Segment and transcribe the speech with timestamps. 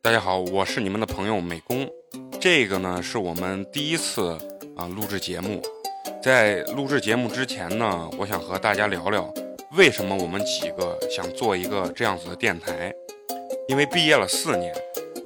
[0.00, 1.88] 大家好，我是你们的朋友美工。
[2.40, 4.36] 这个呢是我们第一次
[4.76, 5.62] 啊录制节目。
[6.22, 9.32] 在录制节目之前呢，我想和大家聊聊，
[9.76, 12.92] 为什么我们几个想做一个这样子的电台。
[13.68, 14.74] 因为毕业了四年，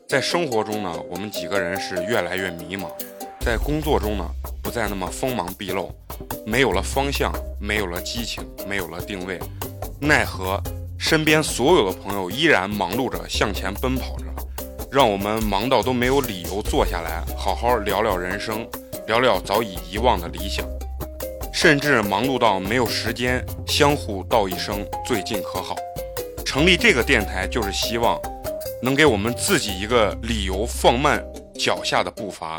[0.06, 2.90] 在生活中呢，我们几个人是越来越迷茫，
[3.40, 4.24] 在工作中呢，
[4.62, 5.90] 不再那么锋芒毕露，
[6.44, 9.38] 没有了方向，没有了激情，没有了定位，
[10.00, 10.62] 奈何
[10.98, 14.24] 身边所有的朋友依然忙碌着向前奔跑着。
[14.90, 18.66] 让我们忙到都没有理由坐下来好好聊聊人生，
[19.06, 20.66] 聊聊早已遗忘的理想，
[21.52, 25.76] 甚至忙碌到没有时间相互道一声最近可好。
[26.46, 28.18] 成立这个电台就是希望
[28.80, 31.22] 能给我们自己一个理由，放慢
[31.58, 32.58] 脚下的步伐，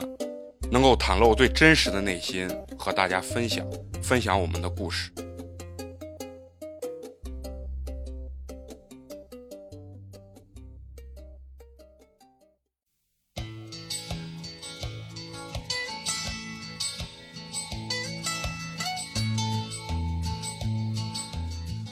[0.70, 3.66] 能够袒露最真实的内心，和大家分享
[4.02, 5.12] 分享我们的故事。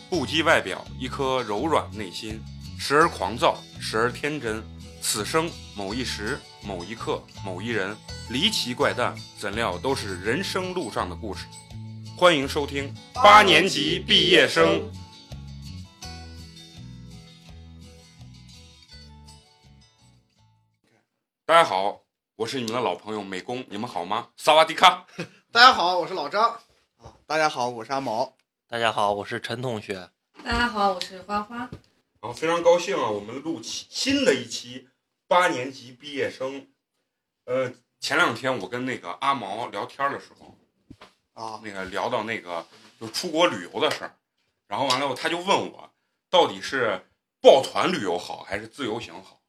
[0.10, 2.42] 不羁外表，一颗柔软内心，
[2.80, 4.64] 时而狂躁，时而天真。
[5.02, 7.96] 此生某一时、某一刻、某一人，
[8.32, 11.46] 离奇怪诞，怎料都是人生路上的故事。
[12.18, 14.92] 欢迎收听八年级毕业生。
[21.46, 22.02] 大家好，
[22.36, 24.30] 我是你们的老朋友美工，你们好吗？
[24.36, 25.06] 萨瓦迪卡。
[25.52, 26.50] 大家好，我是老张。
[26.98, 28.36] 啊，大家好，我是阿毛。
[28.68, 30.10] 大家好，我是陈同学。
[30.44, 31.58] 大家好，我是花花。
[31.58, 31.70] 然
[32.22, 34.88] 后非常高兴啊，我们录起新的一期
[35.28, 36.68] 八年级毕业生。
[37.46, 40.58] 呃，前两天我跟那个阿毛聊天的时候，
[41.34, 42.66] 啊，那个聊到那个
[43.00, 44.18] 就出国旅游的事儿，
[44.68, 45.94] 然后完了后他就问我，
[46.30, 47.06] 到底是
[47.42, 49.42] 抱团旅游好还是自由行好？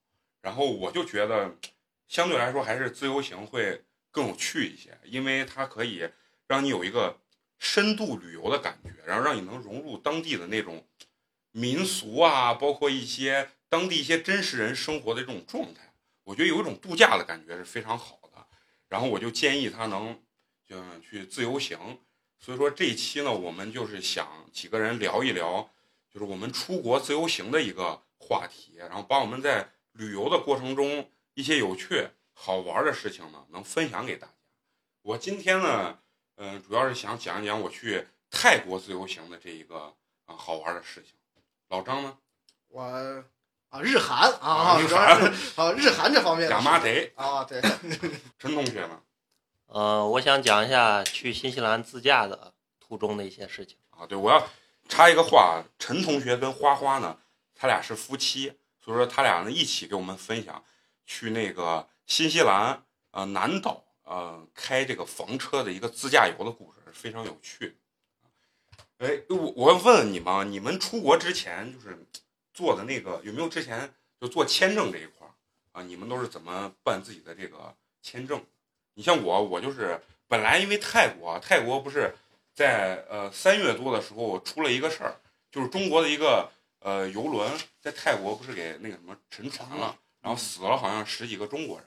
[0.42, 1.56] 然后我就觉得，
[2.09, 6.09] 相对来说还是自由行会更有趣一些，因为它可以
[6.47, 7.19] 让你有一个。
[7.59, 10.86] 深度旅游的感觉，然后让你能融入当地的那种
[11.53, 15.93] 民俗啊，包括一些当地一些真实人生活的这种状态，
[16.25, 18.47] 我觉得有一种度假的感觉是非常好的。
[18.88, 20.21] 然后我就建议他能
[20.69, 21.78] 嗯去自由行。
[22.38, 25.71] 所以说这一期呢，我们就是想几个人聊一聊，
[26.10, 34.33] 就是我们出国自由行的一个话题，然后把我们在旅游的过程中一些有趣好玩的事情呢，能分享给大家。
[35.03, 35.98] 我今天呢。
[36.38, 39.97] 嗯，主要是想讲一讲我去泰国自由行的这一个
[40.27, 41.15] 啊好玩的事情。
[41.69, 42.19] 老张呢？
[42.69, 43.25] 我
[43.76, 45.19] 啊日韩啊，日韩
[45.56, 46.48] 啊日韩这方面。
[46.48, 47.60] 亚麻得啊，对。
[48.38, 49.00] 陈同学呢？
[49.66, 53.76] 呃，我想讲一下去新西兰自驾的途中的一些事情。
[53.91, 54.48] 啊，对，我要
[54.88, 57.19] 插一个话，陈同学跟花花呢，
[57.54, 60.65] 他俩是夫妻，所以说他俩呢一起给我们分享
[61.04, 63.82] 去那个新西兰呃南岛。
[64.04, 67.75] 呃，开这个房车的一个自驾游的故事是非常有趣的。
[69.04, 72.06] 哎，我我要问问你们，你们出国之前就是
[72.56, 75.30] 做的那个有没有之前就做签证这一块儿
[75.72, 75.82] 啊？
[75.82, 78.42] 你们都是怎么办自己的这个签证？
[78.94, 82.14] 你像我，我就是本来因为泰国，泰国不是
[82.54, 85.14] 在呃三月多的时候出了一个事儿，
[85.52, 87.52] 就是中国的一个呃游轮
[87.82, 91.86] 在泰国不是给那个什么沉船了，然后死了好像十几个中国人。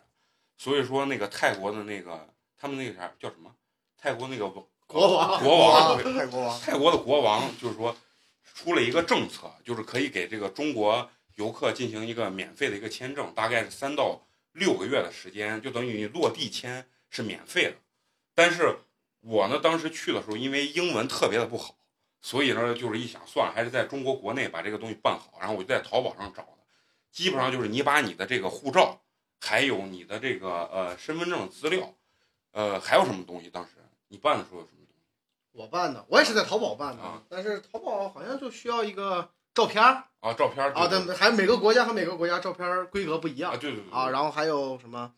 [0.55, 3.49] 所以说，那个泰国的那个，他们那个啥叫什么？
[3.97, 4.69] 泰国那个国
[5.15, 7.95] 王，国王，泰国王，泰国的国王就是说，
[8.59, 14.21] 出了一个政策，就是可以给这个中国游客进行一个免费的一个签证，大概是三到
[14.51, 17.75] 六个月的时间，就等于你落地签是免费的。
[18.35, 18.79] 但是
[19.21, 21.73] 我呢，当时去的时候，因为英文特别的不好，
[22.19, 25.37] 所以呢，就是一想，算了，还是在中国国内把这个东西办好。
[25.39, 26.57] 然后我就在淘宝上找的，
[27.13, 29.01] 基本上就是你把你的这个护照。
[29.41, 31.95] 还有你的这个呃身份证资料，
[32.51, 33.49] 呃还有什么东西？
[33.49, 33.69] 当时
[34.09, 34.78] 你办的时候有什么？
[35.51, 45.13] 我办的，我也是在淘宝办的，啊但是淘宝好像就需要一个照片儿啊，照片儿啊，对，还每个国家和每个国家照片规格不一样啊，对对对啊，然后还有什么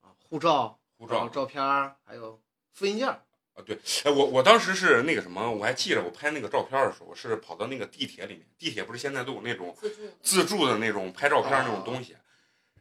[0.00, 2.40] 啊护照、护照、照片儿，还有
[2.72, 3.22] 复印件儿
[3.54, 9.76] 啊，对，哎，我我当时是那个什么，我还记着我拍那个照片的时候是跑到那个地铁里面，地铁不是现在都有那种
[10.20, 12.16] 自助的那种拍照片那种东西。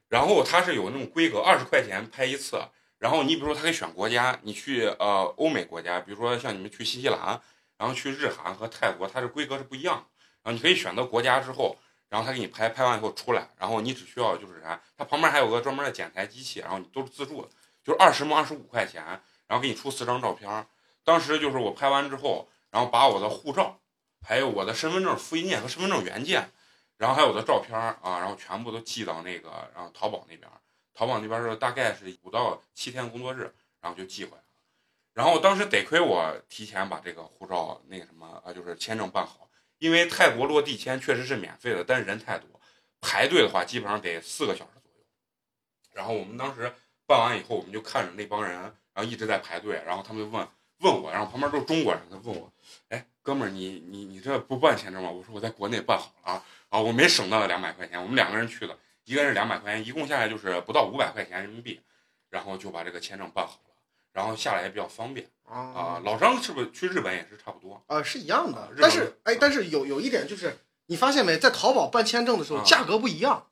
[0.09, 2.59] 然后它是有那种规格，二十块钱拍一次。
[2.99, 7.41] 然后你比如说，他可以选国家，你去呃欧美国家，比如说像你们去新西兰，
[7.77, 10.05] 然后去日韩和泰国，它是规格是不一样。
[10.43, 11.77] 然后你可以选择国家之后，
[12.09, 17.49] 然后他给你拍拍完以后出来，然后你只需要就是啥，它旁边还有个专门的剪裁机器，然后你都是自助的，
[17.83, 19.03] 就是二十毛二十五块钱，
[19.47, 20.67] 然后给你出四张照片。
[21.03, 23.79] 当时就是我拍完之后，然后把我的护照，
[24.21, 26.51] 还有我的身份证复印件和身份证原件，
[26.97, 30.49] 然后还有我的照片啊，然后全部都寄到那个然后淘宝那边。
[30.99, 33.49] 淘宝那边说大概是五到七天工作日，
[33.79, 34.43] 然后就寄回来了。
[35.13, 42.49] 然后当时得亏我提前把这个护照那个什么啊，就是签证办好，因为泰国落地签确实是免费的，但是人太多，
[42.99, 45.05] 排队的话基本上得四个小时左右。
[45.93, 46.69] 然后我们当时
[47.05, 48.59] 办完以后，我们就看着那帮人，
[48.93, 50.45] 然后一直在排队，然后他们就问
[50.79, 52.51] 问我，然后旁边都是中国人，他问我，
[52.89, 55.09] 哎，哥们儿，你你你这不办签证吗？
[55.09, 58.77] 我说我在国内办好了啊，啊，我没省到两百块钱，我们两个人去的，
[59.09, 61.81] 一个人两百块钱，一共下来就是不到五百块钱人民币，
[62.29, 63.73] 然后就把这个签证办好了，
[64.13, 66.01] 然后下来也比较方便啊啊。
[66.05, 67.83] 老张是不是去日本也是差不多？
[67.87, 73.47] 啊，是一样的但是哎，但是有有一点就是，你发现没，在淘宝办签证的时候啊价格不一样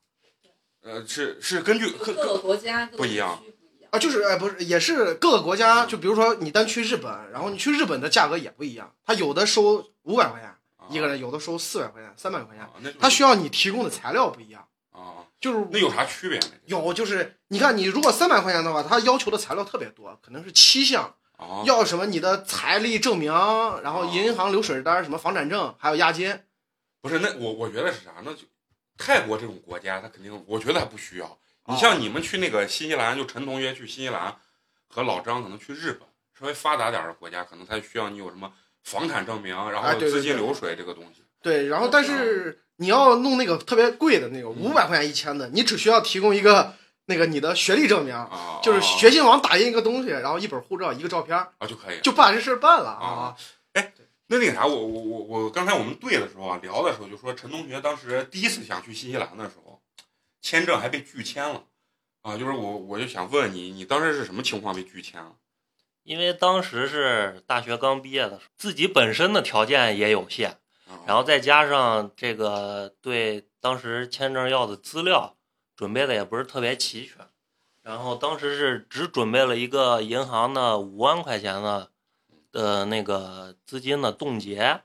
[0.84, 3.42] 呃，是是根据各各个国家不一样。
[3.90, 10.54] 啊，就是哎不是，也是各个国家，就比如说你单去日本，然后你去日本的价格也不一样，他有的收五百块钱
[10.90, 14.67] 一个人，有的收四百块钱、三百块钱，他需要你提供的材料不一样，啊，
[15.40, 16.48] 就是那有啥区别没？
[16.66, 23.32] 有就是你看你如果三百块钱的话，他要求的材料特别多，可能是七项，啊，要什么你的财力证明，
[23.84, 26.40] 然后银行流水单、什么房产证，还有押金。
[27.02, 28.12] 不是，那我我觉得是啥？
[28.26, 28.42] 那就
[28.98, 31.38] 泰国这种国家，他肯定，我觉得还不需要。
[31.68, 34.36] 你像你们去那个新西兰，就陈同学去新西兰，
[34.88, 36.08] 和老张可能去日本，
[36.40, 38.52] 稍微发达点儿的国家，可能他需要你有什么
[38.84, 41.24] 房产证明，然后资金流水这个东西。
[41.42, 46.74] 对，然后但是你要弄那个特别贵的那个五百块钱一千的，你只需要提供一个
[47.06, 52.00] 那个你的学历证明，啊，就是啊学信网打印一个东西，然后一本护照一个照片，啊就可以。
[52.02, 53.36] 就把这事儿办了啊。
[53.74, 53.94] 哎
[54.30, 59.82] 那那个啥，我我我我刚才我们对的时候啊，聊的时候就说陈同学当时第一次想去新西兰的时候，
[60.42, 61.64] 签证还被拒签了，
[62.24, 65.32] 啊，就是我我就想问你，你当时是什么情况被拒签了？
[66.04, 70.58] 因为当时是大学刚毕业的时候，自己本身的条件也有限，啊、
[71.06, 75.36] 然后再加上这个对当时签证要的资料
[75.76, 77.16] 准备的也不是特别齐全，
[77.84, 81.92] 然后当时是只准备了一个银行的五万块钱的
[82.52, 84.82] 的那个资金的冻结，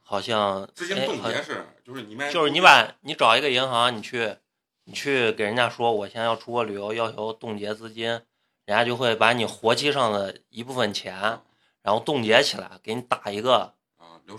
[0.00, 4.36] 好像资金哎好冻结是就是你卖就是你把你找一个银行，你去
[4.84, 8.22] 你去给人家说我现在要出国旅游，要求冻结资金，人
[8.66, 11.40] 家就会把你活期上的一部分钱，
[11.82, 13.74] 然后冻结起来，给你打一个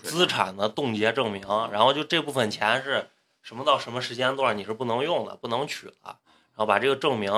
[0.03, 1.41] 资产的冻结证明，
[1.71, 3.07] 然后就这部分钱是
[3.41, 6.17] 什么到什么时间段你是不能用的，不能取的，然
[6.55, 7.31] 后把这个证明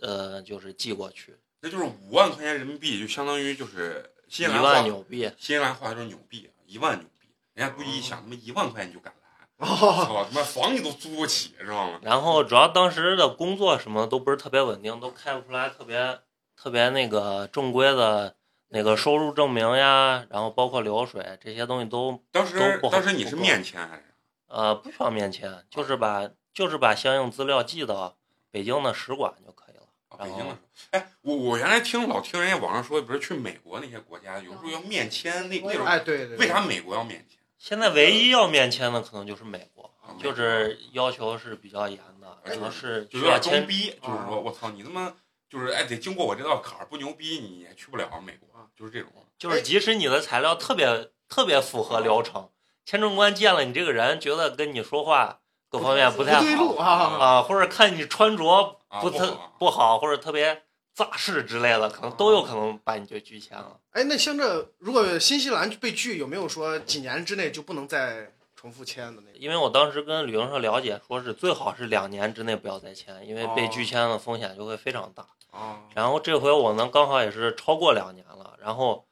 [0.00, 5.22] 呃就是寄过去，那就是五万块钱人民币，就相当于就是新一西兰纽币。
[5.38, 7.28] 新西兰话就是纽币，一万纽币。
[7.54, 9.66] 人家估计一想，他妈一万块你就敢来， 哦，
[10.06, 11.98] 操他妈房你都租不起，知道吗？
[12.04, 16.20] 然后主要当时的工作什么都不是特别稳定，都开不出来特别
[16.56, 18.36] 特别那个正规的
[18.70, 24.04] 那个收入证明呀，然后包括流水这些东西都当时都不好当时你是面签还是？
[24.46, 28.16] 呃不需要面签，就是把就是把相应资料寄到
[28.50, 29.82] 北京的使馆就可以了。
[30.08, 30.58] 啊，然后北京的
[30.90, 37.38] 哎，我我原来听老听人家网上说，不是去美国那些国家，有时候要面签，那那种哎，对对，为啥美国要面签？
[37.58, 45.14] 现在唯一要面签的可能就是美国，啊就是要求是比较严的，哎主要是就有点需要签装逼，就是说我操你他妈
[45.48, 48.48] 就是哎得经过我这道坎儿，不牛逼你也去不了美国，
[48.80, 49.10] 就是这种。
[49.38, 52.48] 就是即使你的材料特别特别符合流程，
[52.86, 60.62] 签证官见了你这个人，觉得跟你说话各方面不太不对路好啊啊，或者看你穿着啊不特不好不好，或者特别
[60.94, 63.78] 杂事之类的，可能都有可能把你就拒签了。
[63.92, 69.38] 哎，那像这如果新西兰被拒，有没有说几年之内就不能再重复签的那个？
[69.38, 75.26] 因为我当时跟旅行社了解，说是最好是两年之内不要再签，因为被哦拒签的风险就会非常大。
[75.50, 79.06] 啊，然后这回我呢刚好也是超过两年了，然后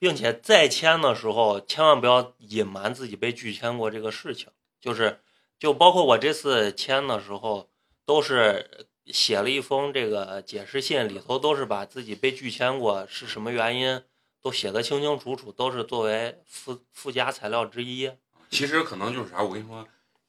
[0.00, 4.48] 并且再签的时候，千万不要隐瞒自己被拒签过这个事情，
[4.80, 5.20] 就是
[5.56, 7.70] 就包括我这次签的时候，
[8.04, 14.02] 都是写了一封这个解释信，里头都是把自己被拒签过是什么原因
[14.42, 18.10] 都写得清清楚楚，都是作为附附加材料之一。
[18.50, 19.86] 其实可能就是啥，我跟你说，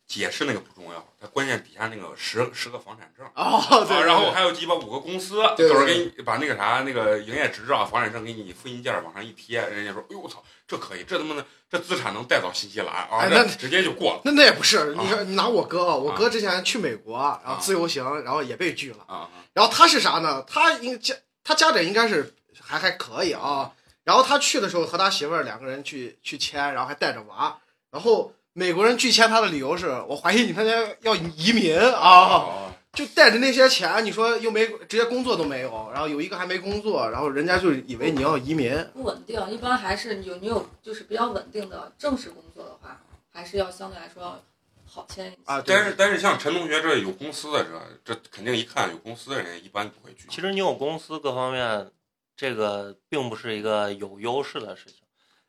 [0.08, 3.26] 解释那个不重要，它关键底下那个十十个房产证。
[3.34, 19.04] 哦，对，啊，然后还有鸡巴五个公司，对对到时候给你把那个啥那个营业执照、房产证给你复印件往上一贴，人家说，哎呦我操，这可以，这他妈的这资产能带到新西兰啊，哎那这直接就过了那那也不是，啊你说你拿我哥，我哥之前去美国，然后自由行，然后也被拒了。
[19.08, 20.44] 啊然后他是啥呢？
[20.48, 23.72] 他应家他家里应该是还还可以啊。
[24.04, 27.58] 然后他去的时候和他媳妇儿两个人去去签，然后还带着娃。
[27.92, 30.72] 然后美国人拒签他的理由是我怀疑你他家
[31.02, 32.10] 要移民啊。
[32.10, 32.68] 啊！
[32.94, 38.70] 就带着那些钱，你说又没直接工作都没有，然后有一个还没工作，然后人家就以为你要移民。
[38.94, 44.38] 不稳定，一般还是有你有就是比较稳定的正式工作的话，还是要相对来说
[44.86, 45.38] 好签一些。
[45.46, 47.66] 啊，但是但是像陈同学这有公司的
[48.04, 50.28] 这，这肯定一看有公司的人一般不会拒。
[50.30, 51.90] 其实你有公司各方面，
[52.36, 54.98] 这个并不是一个有优势的事情。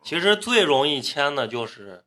[0.04, 2.04] 其实最容易签的就是，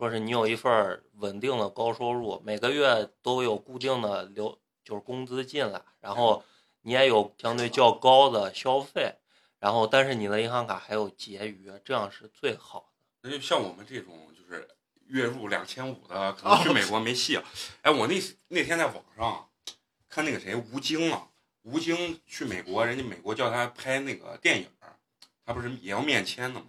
[0.00, 6.42] 说是你有一份稳定的高收入，每个月都有固定的流，就是工资进来，然后
[6.80, 9.16] 你也有相对较高的消费，
[9.58, 13.28] 然后但是你的银行卡还有结余，这样是最好的。
[13.28, 14.66] 那就像我们这种就是
[15.08, 17.44] 月入两千五的，可 能去美国没戏了。
[17.82, 19.50] 哎，我那那天在网上
[20.08, 21.28] 看那个谁吴京啊，
[21.64, 24.96] 吴京去美国，人家美国叫他拍那个电影儿，
[25.44, 26.68] 他不是也要面签的嘛？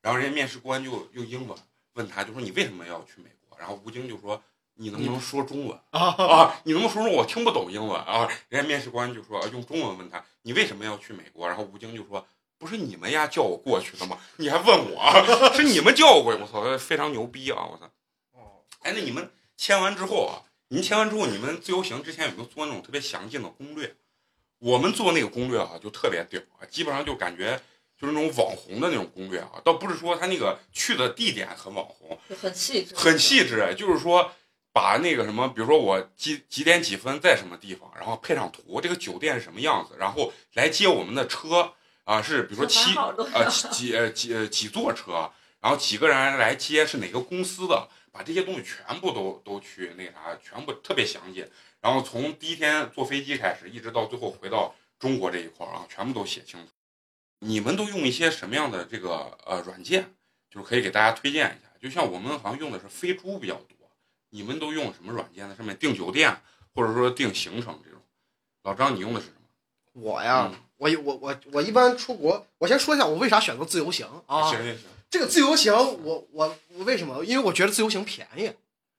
[0.00, 1.56] 然后人家面试官就用英文
[1.94, 3.58] 问他，就说你为什么要去美国？
[3.58, 4.42] 然后吴京就说
[4.74, 6.60] 你能不能说中文啊，啊？
[6.64, 7.14] 你能不能说中文？
[7.14, 8.28] 我听不懂英文啊。
[8.48, 11.46] 人家面试官就说啊用中文问他你为什么要去美国？
[11.48, 12.26] 然后吴京就说。
[12.58, 14.16] 不是你们呀叫我过去的吗？
[14.36, 15.02] 你还问我？
[15.52, 16.40] 是你们叫我过去？
[16.40, 17.66] 我操，非常牛逼啊！
[17.68, 17.90] 我操！
[18.34, 23.96] 哦，哎，那你们签完之后啊，您签完之后，你们自由行之前有没有做那种特别详尽的攻略？
[24.60, 27.60] 我们做那个攻略啊，就特别屌啊，基本上就感觉
[28.02, 34.32] 就是那种网红的那种攻略啊，倒不是说他那个去的地点很网红，很细致，很细致，哎就是说
[34.72, 45.30] 把那个什么，比如说我几几点几分在什么地方，然后配上图，这个酒店是什么样子，然后来接我们的车啊，是比如说七呃几几呃几呃几座车，
[45.60, 51.46] 然后几个人来接，是哪个公司的，把这些东西全部都都去那啥，全部特别详细。
[51.80, 56.66] 然后从第一天坐飞机开始，一直到最后回到中国这一块儿啊，全部都写清楚。
[57.44, 60.14] 你们都用一些什么样的这个呃软件？
[60.48, 61.70] 就是可以给大家推荐一下。
[61.80, 63.90] 就像我们好像用的是飞猪比较多，
[64.30, 66.40] 你们都用什么软件在上面订酒店，
[66.74, 67.98] 或者说订行程这种？
[68.62, 69.40] 老张，你用的是什么？
[69.92, 74.42] 我呀，嗯我我我我一般出国，我先说一下我为啥选择自由行啊。
[74.48, 77.24] 行行行这个自由行，我我我为什么？
[77.24, 78.46] 因为我觉得自由行便宜，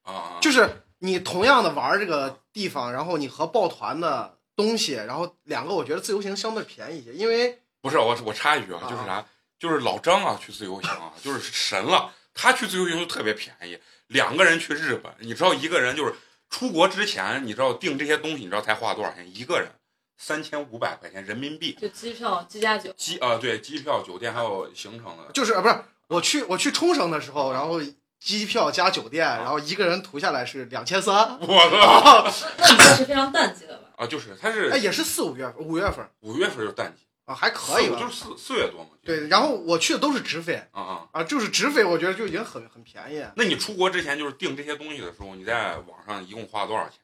[0.02, 9.24] 啊啊，就是你同样的玩这个地方，然后你和抱团的东西，然后两个我觉得自由行相对便宜一些，因为不是我我插一句啊，就是啥？
[9.60, 12.14] 就是老张啊去自由行啊，就是神了。
[12.34, 16.16] 他去自由行就特别便宜，两个人去日本，你知道一个人就是
[16.50, 19.30] 出国之前，你知道订这些东西，你知道才花多少钱？
[19.38, 19.70] 一个人
[20.18, 25.32] 三千五百块钱人民币，就机票、机加酒，机啊、对，机票、酒店还有行程的。
[25.34, 27.82] 就是啊不是我去我去冲绳的时候，然后
[28.20, 33.90] 机票加酒店，然后一个人涂下来是两千三，我操那你这是非常淡季的吧？
[33.98, 38.00] 啊，就是他是哎也是四五月份五月份五月份就是淡季，啊，还可以吧？
[38.00, 38.90] 就是四四月多嘛。
[39.02, 43.26] 对，然后我去的都是直飞啊啊，啊，就是直飞，我觉得就已经很很便宜。
[43.36, 47.00] 那你出国之前就是订这些东西的时候，你在网上一共花了多少钱？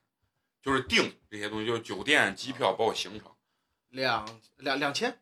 [0.62, 3.32] 就是订这些东西，就是酒店、机票，包括行程，
[3.90, 5.20] 两两两千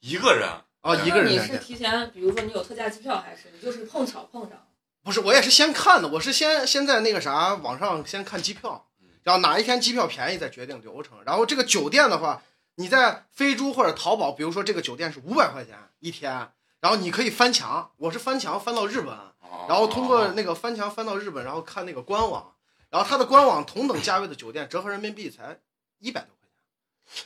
[0.00, 0.48] 一个人
[0.80, 1.58] 啊，一个人你是。
[1.58, 4.66] 提前，比如说你有特价机票，还是你就是碰巧碰上？
[5.02, 8.88] 不是，我也是先看的，我是先先在那个啥网上先看机票，
[9.22, 11.22] 然后哪一天机票便宜再决定流程。
[11.24, 12.42] 然后这个酒店的话，
[12.80, 16.32] 你在飞猪或者淘宝，比如说这个酒店是五百块钱一天，
[16.80, 19.34] 然后你可以翻墙，我是翻墙翻到日本，啊
[19.68, 22.54] 然后通过那个翻墙翻到日本，然后看那个官网，
[22.88, 25.58] 然后它的官网同等价位的酒店折合人民币才
[25.98, 26.48] 一百多块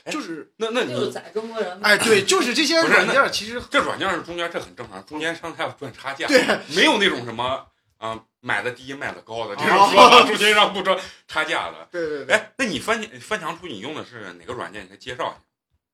[0.03, 1.87] 哎钱，就是那那你就是宰中国人嘛。
[1.87, 6.43] 哎对，就是这些软件其实这软件是中间这很正常，中间商他要赚差价，对，
[6.75, 7.65] 没有那种什么
[7.97, 10.95] 啊、买的低卖的高的 这哦种说法，中间商不赚
[11.27, 11.87] 差价的。
[11.91, 14.83] 对对对，哎，那你翻翻墙出你用的是哪个软件？
[14.83, 15.41] 你可以介绍一下。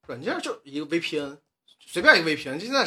[0.07, 1.37] 软件就一个 VPN，
[1.79, 2.85] 随便一个 VPN，现在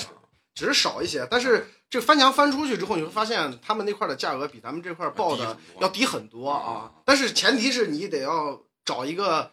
[0.55, 6.93] 只是少一些，但是这个翻墙翻出去之后，你会发现他们那块的价格比咱们这块报的要低很多啊。
[7.07, 9.51] 但是前提是你得要找一个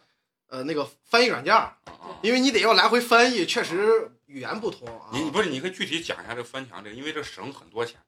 [0.48, 1.56] 呃那个翻译软件，
[2.20, 5.08] 因为你得要来回翻译，确实语言不通啊。
[5.12, 7.98] 你你不是你可以具体讲一下这个翻墙这个，因为这省很多钱。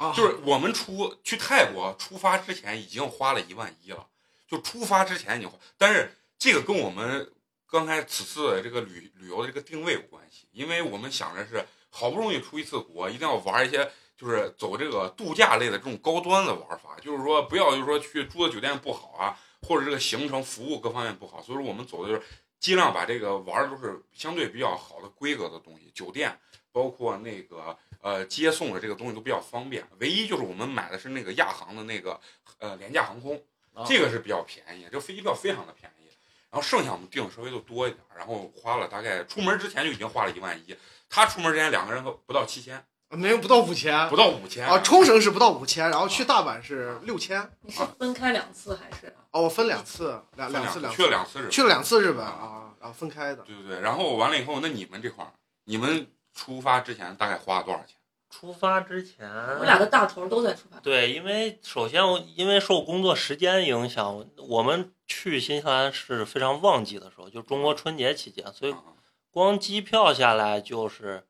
[0.00, 4.06] 啊，就是我们出去泰国出发之前已经花了一万一了，
[4.48, 7.30] 就出发之前你花，但是这个跟我们
[7.68, 22.22] 刚才此次的这个旅旅游的这个定位有关系，因为我们想着是好不容易出一次国，一定要玩一些就是走这个度假类的这种高端的玩法，就是说不要就是说去住的酒店不好啊，或者这个行程服务各方面不好，所以说我们走的就是
[22.58, 26.40] 尽量把这个玩的都是相对比较好的规格的东西，酒店
[26.72, 27.76] 包括那个。
[28.00, 32.18] 呃，接送的这个东西都比较方便，唯一就是我们买的是那个亚航的那个
[32.58, 33.36] 呃廉价航空，
[33.74, 36.08] 啊这个是比较便宜，这个飞机票非常的便宜。
[36.50, 40.76] 然后剩下我们订的稍微就多一点，然后花了大概出门之前就已经花了一万一，
[41.08, 47.48] 他出门之前两个人不到七千没有不到五千不到五千啊，冲绳是不到五千，然后去大阪是六千。
[47.60, 49.14] 你是分开两次还是？
[49.30, 53.42] 哦，我分两次，两两次两去了两次日本，去了两次日本啊，然后分开的。
[53.42, 55.30] 对对对，然后完了以后，那你们这块儿，
[55.64, 57.96] 你们出发之前大概花了多少钱？
[58.30, 60.78] 出发之前，我俩的大头都在出发。
[60.78, 68.84] 对，因为首先我因为受工作时间影响，我们去新西兰是非常旺季的时候，就中国春节期间，所以啊
[69.32, 71.24] 光机票下来就是，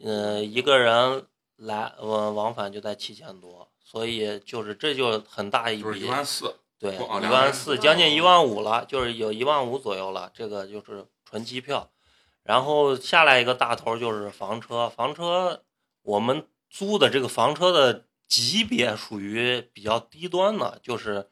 [0.00, 11.90] 呃，一个人来呃往返就在七千多，所以就是这就很大一就是一笔，万四，对，哦一万四，将近一万五了，就是有一万五左右了，这个就是纯机票，
[12.44, 15.64] 然后下来一个大头就是房车，房车
[16.02, 21.30] 我们租的这个房车的级别属于比较低端的，就是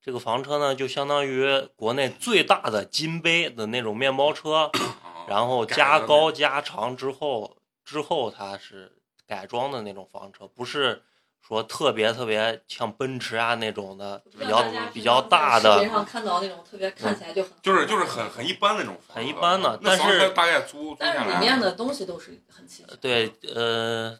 [0.00, 4.70] 这个房车呢，就相当于国内最大的金杯的那种面包车，
[5.02, 11.02] 啊然后加高加长之后，之后它是改装的那种房车，不是
[11.46, 22.96] 说特别特别像奔驰啊那种的比较比较大视频的，上看到那种特别看起来就很就是就是很很一般那种，很一般的但是大概租租但是里，面的东西都是很齐全。
[23.00, 24.18] 对，呃，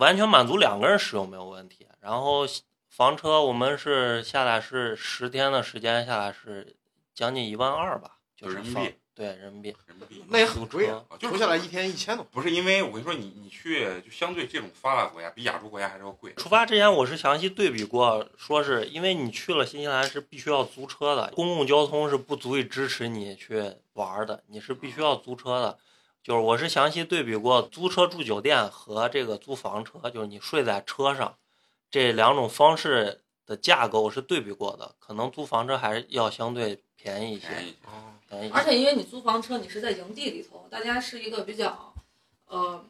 [0.00, 1.86] 完全满足两个人使用没有问题。
[2.00, 2.44] 然后
[2.90, 6.76] 房车我们是下来是十天的时间下来是
[7.14, 9.76] 将近一万二吧，就是房人民币对人民币。
[9.86, 12.26] 人民币那也很贵啊，啊，就是除下来一天一千多。
[12.32, 16.34] 不是因为我跟你说，你你去就相对这种发达国家，比亚洲国家还是要贵。
[16.34, 25.78] 出发之前我是详细对比过，说是因为你去了新西兰是必须要租车的，公共交通是不足以支持你去玩儿的，你是必须要租车的。
[26.22, 31.36] 就是我是详细对比过租车住酒店和这个租房车，就是你睡在车上
[31.90, 37.76] 这两种方式的价格我是对比过的，可能租房车还是要相对便宜一些，便宜
[38.52, 41.94] 而且因为你租房车，你是在营地里头，大家是一个比较，
[42.46, 42.84] 呃，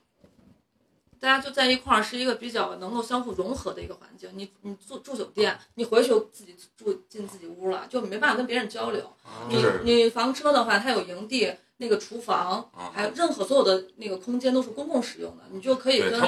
[1.20, 4.30] 大家就在一块儿是一个比较能够相互融合的一个环境。
[4.34, 9.12] 你你住住酒店，你回去就自己住进自己屋了，就没办法跟别人交流。
[9.48, 16.20] 你你房车的话，它有营地那个厨房，啊，还有任何所有的那个空间都是公共使用的，你就可以跟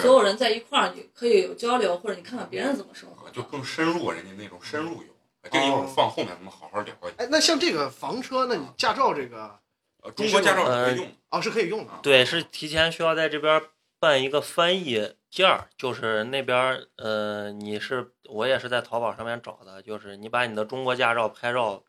[0.00, 3.28] 所有人在一块儿，你可以有交流，或者你看看别人怎么生活。
[3.30, 5.13] 就更深入人家那种深入游。
[5.50, 7.14] 这个一会儿放后面咱们好好聊一下。
[7.18, 9.58] 哎，那像这个房车，那你驾照这个
[10.02, 11.92] 呃，中国驾照是可以用的，哦是可以用的。
[12.02, 13.62] 对，是提前需要在这边
[13.98, 21.82] 办一个翻译件儿，就是那边儿呃，你是我也是在淘宝上面找的，就是你把你的中国驾照拍照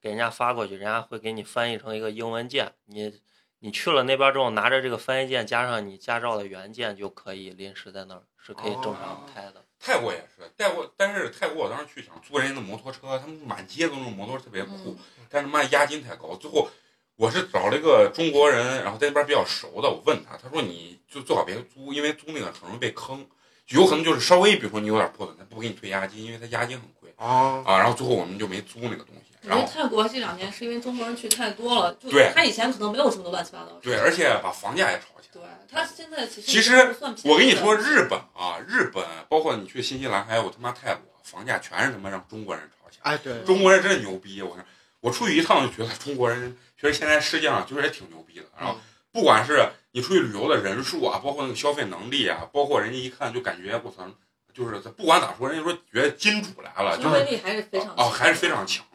[0.00, 3.20] 给人家发过去，人家会给你翻译成一个英文件，你
[3.60, 9.63] 你去了那边之后，拿着这个翻译件加上你驾照的原件就可以临时在那儿是可以正常开的。
[9.80, 16.34] 泰国也是，泰国，但是泰国我当时去想租人家的摩托车，他们满街都是摩托车特别酷，嗯但是他妈押金太高。
[16.36, 16.68] 最后
[17.16, 23.26] 我是找了一个中国人，然后在那边比较熟的，我问他，他说你就最好别租，因为租那个很容易被坑，
[23.68, 27.78] 有可能就是稍微比如说你有点破损，他不给你退押金，因为他押金很贵啊，啊。
[27.78, 33.80] 然后最后我们就没租那个东西，我觉得泰国这两年是因为中国人去太多了，就对他以前可能没有这么多乱七八糟的。
[33.82, 35.30] 对，而且把房价也炒起来。
[35.32, 43.10] 对他现在其实其实我跟你说，日本啊，日本包括你去新西兰，还有他妈泰国，房价全是他妈让中国人炒起来。
[43.10, 44.40] 哎对，中国人真是牛逼！
[44.40, 44.64] 我看
[45.00, 48.46] 我出去一趟就觉得中国人其实现在世界上就是也挺牛逼的。
[48.56, 48.78] 然后
[49.12, 54.08] 不管是你出去旅游的人数啊，包括那个消费能力啊，包括人家一看就感觉我操，
[54.54, 58.93] 就是不管咋说，人家说觉得金主来了，就是消费力还是非常啊还是非常强的。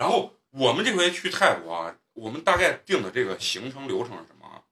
[0.00, 4.64] 然后我们这回去泰国啊，我们大概定的这个行程流程是什么啊？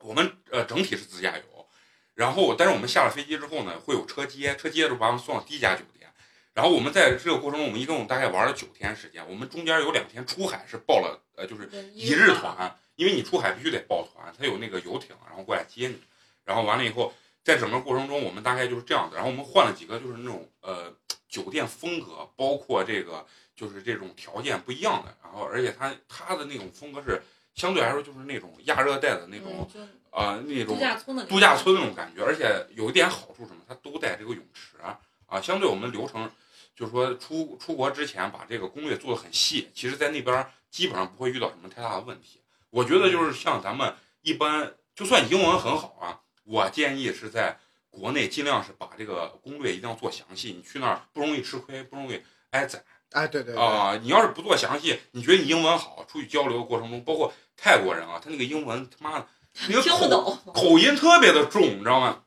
[0.00, 1.68] 我们呃整体是自驾游，
[2.14, 6.12] 然后但是我们下了飞机之后呢，会有车接，车接的时候把我们送到第一家酒店。
[6.52, 9.24] 然后我们在这个过程中，我们一共大概玩了九天时间。
[9.30, 16.02] 我们中间有两天出海是报了呃，就是一日团，因为你出海必须得报团，他有那个游艇，然后过来接你。
[16.44, 19.14] 然后完了以后，在整个过程中，我们大概就是这样子。
[19.14, 20.92] 然后我们换了几个就是那种呃
[21.28, 23.24] 酒店风格，包括这个
[23.56, 25.12] 就是这种条件不一样的。
[25.24, 27.20] 然后而且它它的那种风格是
[27.54, 33.62] 相对来说就是那种亚热带的那种嗯，呃那种度假村的那种度假村那种感觉，而且有一点好处什么？
[33.66, 36.30] 它都带这个泳池啊，啊相对我们流程
[36.74, 42.40] 就是说出出国之前把这个攻略做的很细，其实在那边基本上不会遇到什么太大的问题。
[42.70, 52.84] 我觉得就是像咱们一般，就算英文很好啊，我建议是在国内尽量是把这个攻略一定要做详细，你去那儿不容易吃亏，不容易挨宰。
[53.12, 59.26] 哎对对对，啊、你要是不做详细，你觉得你英文好，出去交流的过程中，包括泰国人啊，他那个英文他妈的
[59.68, 60.38] 那个口听不懂。
[60.52, 62.22] 口音特别的重，你知道吗？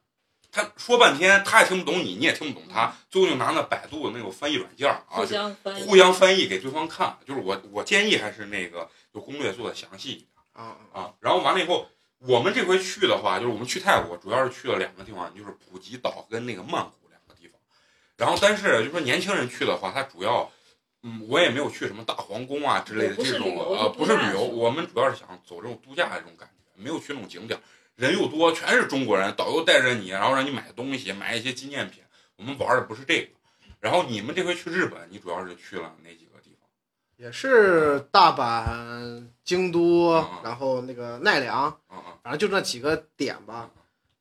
[0.52, 7.16] 他说半天他也听不懂你，你也听不懂他，最后就拿那百度的那种翻译软件儿啊，互就相翻译，互相翻译给对方看。
[7.24, 11.14] 就是我我建议还是那个就攻略做的详细一点啊啊啊。
[11.20, 11.88] 然后完了以后，
[12.18, 17.54] 我们这回去的话，就是我们去泰国，主要是去了两个地方，就是普吉岛跟那个曼谷两个地方。
[18.18, 20.52] 然后，但是就说年轻人去的话，他主要，
[21.04, 27.60] 嗯，我也没有去什么大皇宫啊之类的这种呃，不是旅游，我们主要是想走这种度假的这种感觉，没有去那种景点，
[27.96, 32.04] 人又多，全是中国人，导游带着你，然后让你买东西，买一些纪念品。
[32.36, 33.30] 我们玩的不是这个。
[33.80, 36.68] 然后你们这回去日本，你主要是去了哪几个地方？
[37.16, 43.70] 也是大阪、京都然后那个奈良，啊啊反正就那几个点吧。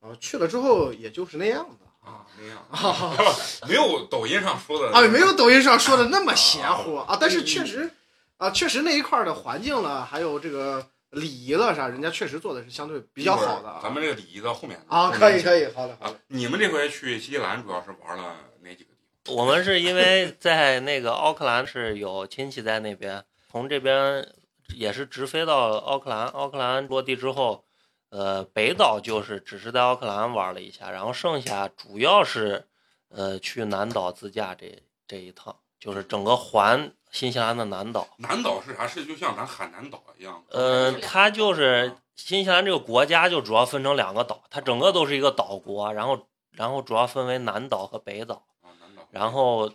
[0.01, 3.17] 然后去了之后也就是那样子啊，那样，啊
[3.69, 7.19] 没有抖音上说的啊，没有抖音上说的那么邪乎啊啊。
[7.21, 7.91] 但是确实
[8.39, 13.81] 啊，确实那一块儿的环境了，还有这个礼仪了啥，人家确实做的是相对比较好的啊。
[13.83, 16.21] 咱们这个礼仪到后面啊，可以以可以，好的好啊的。。
[16.29, 24.27] 你们这回去新西兰主要是玩了哪几个地方我们是因为在那个奥克兰是有亲戚在那边，从这边
[24.75, 26.27] 也是直飞到奥克兰。
[26.29, 27.65] 奥克兰落地之后，
[28.11, 32.67] 呃，北岛就是只是在奥克兰玩了一下，然后剩下主要是
[33.09, 38.09] 呃去南岛自驾这这一趟，就是整个环新西兰的南岛。
[38.17, 38.87] 南岛是啥？
[38.87, 40.43] 是就像咱海南岛一样？
[40.51, 48.47] 呃，它就是新西兰这个国家就主要分成两个岛，它整个都是一个岛国，然后然后主要分为南岛和北岛。
[48.63, 49.07] 啊，南岛。
[49.11, 49.71] 然后，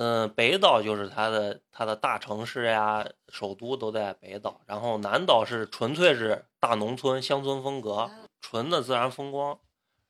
[0.00, 4.60] 嗯、北岛就是它的它的大城市呀，首都都在北岛。
[4.64, 8.08] 然后南岛是纯粹是大农村乡村风格，
[8.40, 9.58] 纯的自然风光。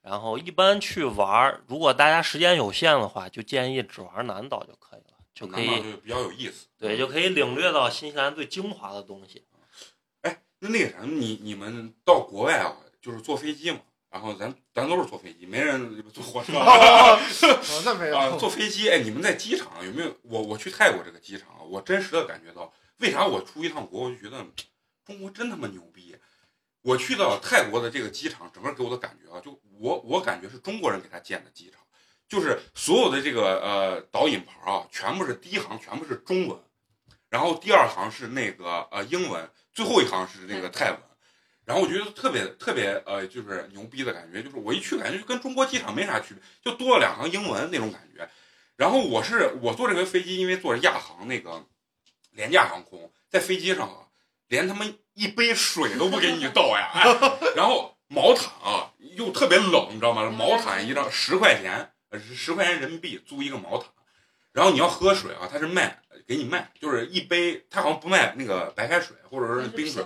[0.02, 6.66] 然后一般去玩儿，如果大家时间有限的话，就建议只玩南岛就可以了，就可以就比较有意思。
[6.78, 9.46] 对，就可以领略到新西兰最精华的东西。
[10.20, 13.80] 哎，那那个啥，你你们到国外啊，就是坐飞机嘛？
[14.10, 16.54] 然后咱咱都是坐飞机，没人坐火车。
[16.58, 17.18] 哦，
[17.84, 18.38] 那没啊，有。
[18.38, 20.16] 坐飞机，哎，你们在机场有没有？
[20.22, 24.44] 我我去泰国这个机场，我真实的感觉到，为啥我出一趟国，我就觉得
[25.04, 26.16] 中国真他妈牛逼。
[26.80, 31.80] 我去到泰国的这个机场，整个给我的感觉啊，就我我感觉是中国人给他建的机场，
[32.26, 36.58] 就是所有的这个呃导引牌啊，全部是第一行全部是中文，
[37.28, 40.98] 然后第二行是那个呃英文，最后一行是那个泰文。
[41.68, 48.26] 然后我觉得特别特别呃，就是牛逼的感觉，就是我一去感觉就跟中国机场没啥区别，就多了两行英文那种感觉。
[48.76, 51.66] 然后我是我坐这个飞机，因为坐着亚航那个
[52.30, 54.08] 廉价航空，在飞机上啊，
[54.48, 60.30] 连他妈一杯水都不给你倒呀， 哎，然后毛毯啊又特别冷，你知道吗？
[60.30, 63.90] 毛毯一张十块钱，呃十块钱人民币租一个毛毯，
[64.52, 70.02] 然后你要喝水啊，他是卖给你卖，就是一杯，他好像不卖那个白开水或者是冰水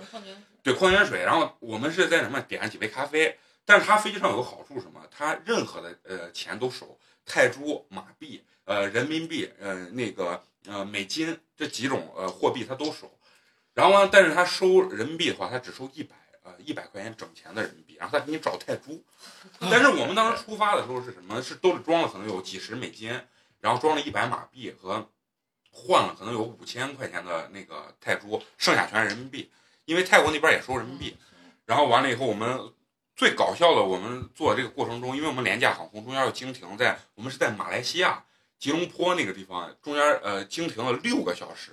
[0.63, 5.05] 对矿泉水，然后我们是在什么点上几杯咖啡，但是它飞机上有个好处什么？
[5.11, 13.11] 它任何的呃钱都收泰铢、马币、呃人民币、呃那个呃美金这几种呃货币它都收，
[13.75, 19.03] 然后呢，但是它收人民币的话，它只收一百呃一百块钱整钱的人民币，然后他给你找泰铢，
[19.59, 21.43] 但是我们当时出发的时候是什么？
[21.43, 23.11] 是都是装了可能有几十美金，
[23.61, 25.09] 然后装了一百马币和
[25.71, 29.51] 换了可能有五千块钱的那个泰铢，剩下全是人民币。
[29.85, 31.17] 因为泰国那边也收人民币，
[31.67, 32.73] 然后完了以后，我们
[33.17, 38.25] 最搞笑的，我们做这个过程中，因为我们廉价航空中间要经停在，我们是在马来西亚
[38.59, 41.73] 吉隆坡那个地方，中间呃经停了六个小时。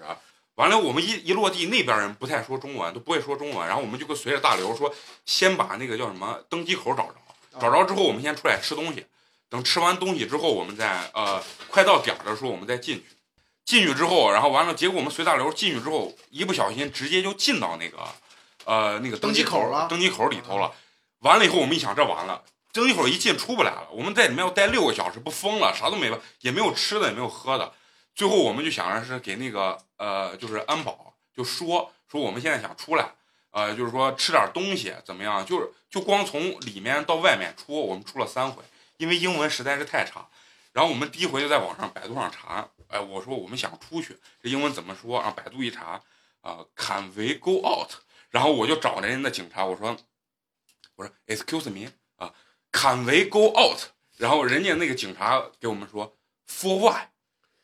[0.56, 4.94] 完了，我们一一落地，那边人不太说中文，都不会说中文，然后我们就会随着大流说，
[5.26, 7.16] 先把那个叫什么登机口找着，
[7.60, 9.06] 找着之后，我们先出来吃东西，
[9.48, 13.06] 等吃完东西之后，我们再呃快到点儿的时候，我们再进去。
[13.70, 18.00] 进去之后，然后完了，结果我们随大流进去之后，一不小心直接就进到那个，
[18.66, 20.72] 呃，那个登机机口了登机口里头了。
[21.20, 27.72] 完了以后，我们一想，这完了，登机口一进出不来了，我们在里面要待六个小时，不疯了，啥都没了，也没有吃的，也没有喝的。
[28.16, 33.12] 最后我们就想着是给那个呃，就是安保就说说我们现在想出来，
[33.52, 35.46] 呃，就是说吃点东西怎么样？
[35.46, 38.64] 就是就光从里面到外面出，我们出了三回，
[38.98, 40.28] 因为英文实在是太差。
[40.74, 45.20] 然后我们第一回就在网上百度上查，哎，我说我们想出去，这英文怎么说？
[45.20, 46.02] 然后百度一查，
[46.42, 47.92] 啊、c a n we go out？
[48.30, 49.98] 然后我就找人家的警察，我说，
[50.96, 52.34] 我说 Excuse me 啊
[52.72, 53.80] ，Can we go out？
[54.18, 57.10] 然后人家那个警察给我们说 For why？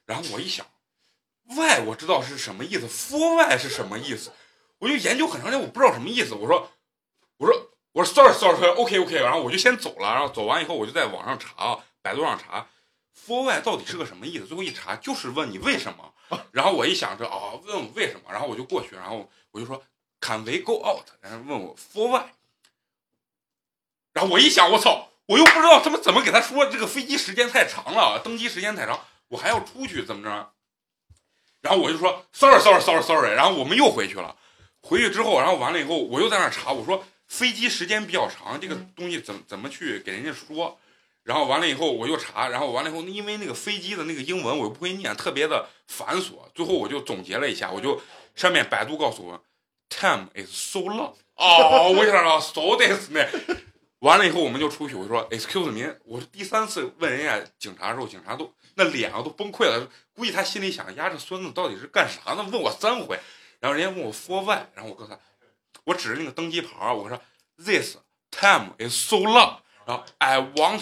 [0.05, 0.65] 然后我一想
[1.43, 4.31] ，why 我知道是什么意思，For why 是什么意思？
[4.77, 6.35] 我就研究很长时间，我不知道什么意思。
[6.35, 6.71] 我说，
[7.37, 10.13] 我说，我说 sorry sorry sorry，OK OK，然后我就先走了。
[10.13, 12.67] 然后走完以后，我就在网上查啊，百度上查
[13.15, 14.45] for why 到底是个什么意思？
[14.45, 16.13] 最后一查就是问你为什么。
[16.51, 19.83] 然后我一想着啊，问我为什么，然后我就过去，然后我就说
[20.19, 21.05] Can we go out？
[21.21, 22.25] 然后问我 for why？
[24.11, 30.53] 然后我一想，我操，我又不知道他们怎么给他说这个飞机时间太长了，登机时间太长，我还要出去怎么着？
[31.61, 34.35] 然后我就说 sorry sorry sorry sorry，然后我们又回去了。
[34.81, 40.79] 回去之后，然后完了以后，我又在那查，我说飞机时间比较长，这个嗯东西怎么怎么去给人家说？
[41.25, 46.33] 然后完了以后我就查，然后完了以后，因为那个飞机的那个英文我又不会念，特别的繁琐。
[46.53, 47.99] 最后我就总结了一下，我就
[48.35, 49.43] 上面百度告诉我
[49.89, 51.13] ，time is so long。
[51.35, 53.25] 哦，我想到 so this 呢。
[53.99, 62.45] 完了以后我们就出去，我说 excuse me，我是第三次问人家警察的时候，警察都那脸啊都崩溃了，估计他心里想，呀这孙子到底是干啥呢？
[62.51, 63.19] 问我三回，
[63.59, 65.19] 然后人家问我 for why，然后我告诉他，
[65.85, 67.19] 我指着那个登机牌，我说
[67.57, 67.97] this
[68.29, 69.55] time is so long，
[69.87, 70.81] 然后 I want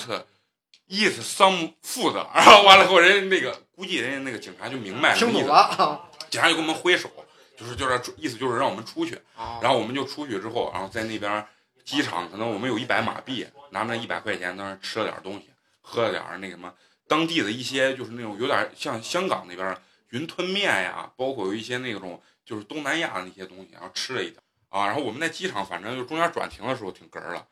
[0.89, 7.09] eat some food，然后完了以后，人家那个估计人家那个警察就明白了啊警察就跟我们挥手，
[7.57, 9.59] 就是就是意思就是让我们出去，啊！
[9.61, 11.45] 然后我们就出去之后，然后在那边
[11.85, 15.49] 机场，可能我们有一百马币，拿那一百块钱，当时吃了点东西，
[15.81, 16.73] 喝了点那个什么
[17.07, 19.77] 当地的一些，就是那种有点像香港那边
[20.09, 24.87] 云吞面呀，包括有一些那种就是东南亚的那些东西，然后吃了一点啊。
[24.87, 27.45] 然后我们在机场，反正就中间转停的时候挺哏儿了。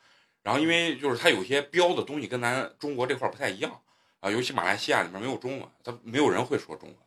[0.44, 3.80] 然后因为就是它有些标的东西跟咱中国这块儿不太一样
[4.20, 6.98] 啊，尤其马来西亚里面没有中文，它没有人会说中文。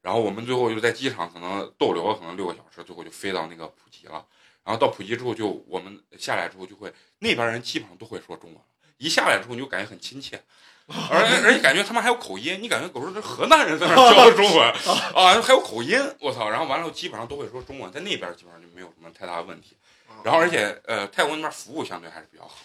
[0.00, 4.26] 然后我们最后就在机场可能逗留了可能六个小时，最后就飞到那个普吉了。
[4.64, 8.60] 然后到普吉之后就，我们下来之后就会那边人基本上都会说中文，
[8.98, 10.42] 一下来之后你就感觉很亲切，
[10.86, 14.68] 而而且感觉他们还有口音，你感觉狗说这河南人在那儿教中文
[15.14, 16.48] 啊，还有口音，我操！
[16.48, 19.76] 然后完了后基本上都会说中文，在那边基本上就没有什么太大的问题。
[20.24, 22.56] 然后而且呃，泰国那边服务相对还是比较好。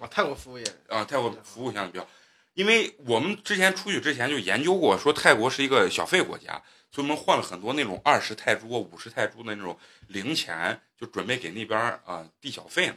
[0.00, 2.08] 啊，泰国服务业啊，泰国服务相对比较，
[2.54, 9.78] 因为我们之前出去之前就研究过，说泰国是一个小费国家，所以我们换了很多那种二十泰铢、五十泰铢的那种
[10.08, 12.96] 零钱，就准备给那边啊、呃递小费呢。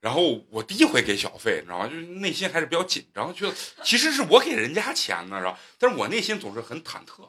[0.00, 1.86] 然后我第一回给小费，你知道吗？
[1.86, 5.58] 就是内心还是比较紧张，觉得其实是我给人家钱呢，是吧？
[5.78, 7.28] 但是我内心总是很忐忑。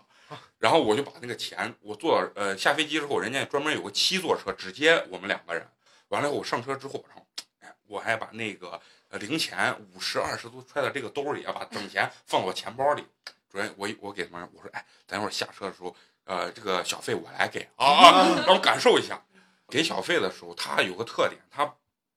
[0.59, 5.67] 然后我就把那个钱，我坐呃下飞机之后，人家专门有个七座车，直接我们两个人。
[6.07, 7.27] 完了以后我上车之后，然后
[7.59, 8.79] 哎，我还把那个
[9.11, 13.05] 呃零钱五十、二十都揣到这个兜里，把整钱放我钱包里。
[13.49, 15.93] 主任，我我给他们我说，哎，等一会儿下车的时候，
[16.23, 19.21] 呃，这个小费我来给啊啊，让我感受一下。
[19.67, 21.75] 给小费的时候，他有个特点，他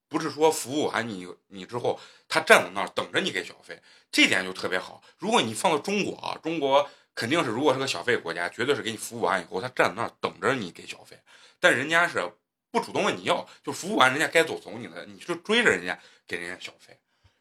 [0.09, 3.81] 不是说服务完你你之后，他站在那儿等着你给小费，
[4.11, 5.01] 这点就特别好。
[5.17, 11.17] 如果你放到中国啊，中国肯定是如果是个小费国家，绝对是给你服务完以后，他站在那儿等着你给小费，
[11.59, 12.31] 但人家是
[12.75, 16.99] 不主动问你要，就服务完人家该走走你的，你就追着人家给人家小费。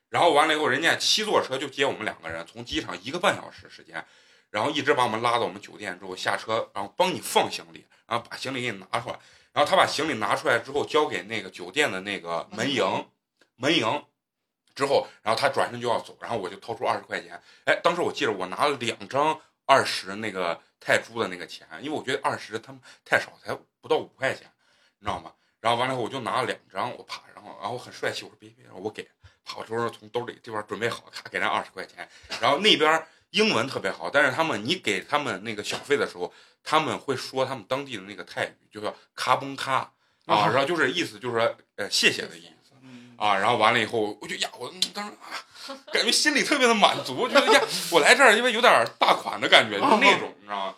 [0.09, 4.07] 然后完了以后，人家七座车就接我们两个人，从机场一个半小时时间，
[4.51, 9.19] 然后一直把我们拉到我们酒店之后下车，然后帮你放行李，然后把行李给你拿出来，
[9.53, 13.09] 然后他把行李拿出来之后交给那个酒店的那个门营，
[13.57, 14.05] 门营
[14.77, 24.49] 之后，然后他转身就要走，然后我就掏出二十块钱，哎，当时我记得我拿了两张二十那个泰铢的那个钱，因为我觉得二十他们太少，才不到五块钱，
[25.05, 25.31] 你知道吗？
[25.61, 29.07] 然后完了以后我就拿了两张，我啪，然后然后很帅气，我说别别，我给。
[29.47, 32.09] 跑出时从兜里这边准备好，咔给人二十块钱，
[32.41, 39.93] 然后那边英文特别好，但是他们你给他们那个小费的时候，他们会说他们当地的那个泰语，就叫咔嘣咔
[40.25, 42.73] 啊，然后就是意思就是说呃谢谢的意思
[43.19, 47.61] 啊，然后完了以后我就呀我嗯当时啊感觉心里特别的满足，觉得呀
[47.93, 50.75] 我来这儿因为有点大款的感觉，就是那种你知道吗？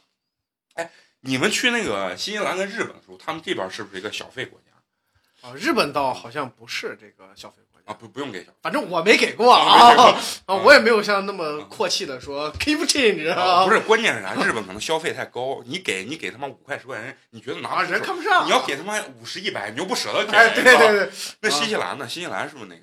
[0.75, 0.91] 哎，
[1.27, 7.95] 你们去那个新西兰跟日本的时候，他们这边是不是一个小费国家啊，日本倒好像不是这个小费国家啊？
[7.99, 8.57] 不不用给小费。
[8.63, 14.35] 反正我没给过啊 啊啊，我也没有像那么阔气的说 keep change 啊，不是，关键是啥？
[14.35, 21.11] 日本可能消费太高，你给你给他妈五块十块钱，你觉得拿人看不上，你要给他妈五十一百，你又不舍得给，哎，对对对，
[21.41, 22.09] 那新西兰呢？
[22.09, 22.83] 新西兰是不是那个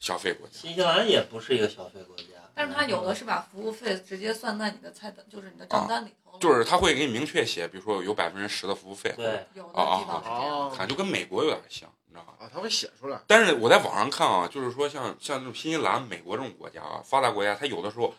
[0.00, 0.54] 消费国家？
[0.58, 2.24] 新西兰也不是一个消费国家，
[2.58, 6.38] 但是他有的是把服务费直接算在你的菜单，就是你的账单里头了。
[6.40, 10.58] 就是他会给你明确写，比如说有百分之十的服务费，对，有的地方是这样。
[10.58, 12.34] 哦看就跟美国有点像，你知道吧？
[12.40, 18.12] 啊，他会写出来，但是我在网上看啊，就是说像像这种新西兰、美国这种国家啊，发达国家，他有的时候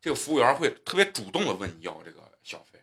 [0.00, 2.78] 这个服务员会特别主动的问你要这个小费。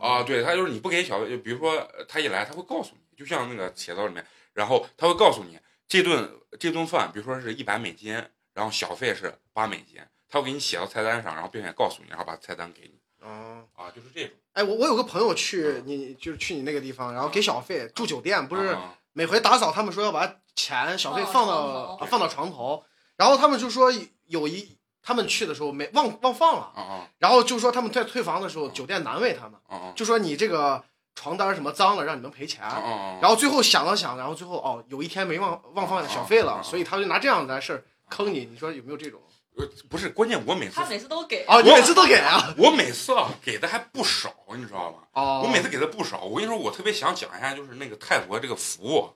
[0.00, 8.12] 啊，对他就是你不给小费，就比如说呃他一来，他会告诉你，就像那个写到里面，然后他会告诉你这顿这顿饭，比如说是一百美金，
[8.52, 13.62] 然后小费是八美金，他会给你写到菜单上，然后并且告诉你，然后把菜单给你啊。
[13.74, 14.36] 啊，就是这种。
[14.52, 22.82] 哎，我我有个朋友去你就是去你那个地方，然后给小费住酒店，不是啊每回打扫他们说要把钱小费放放到放到床头，
[23.16, 23.92] 然后他们就说
[24.26, 29.60] 有一他们去的时候没忘忘放了，啊啊然后就说他们在退房的时候酒店难为他们，
[29.94, 30.82] 就说你这个
[31.14, 32.62] 床单什么脏了让你们赔钱！
[33.22, 39.20] 然后最后想了想，然后最后哦有一天没忘忘放小费了，所以他就拿这样的事儿坑你，你说有没有这种？
[39.56, 42.54] 呃不是关键，我每次他每次都给啊，你每次都给啊？
[42.58, 44.98] 我每次啊给的还不少，你知道吗？
[45.12, 46.20] 哦，我每次给的不少。
[46.22, 49.10] 我跟你说，我特别想讲一下，就是那个泰国这个服务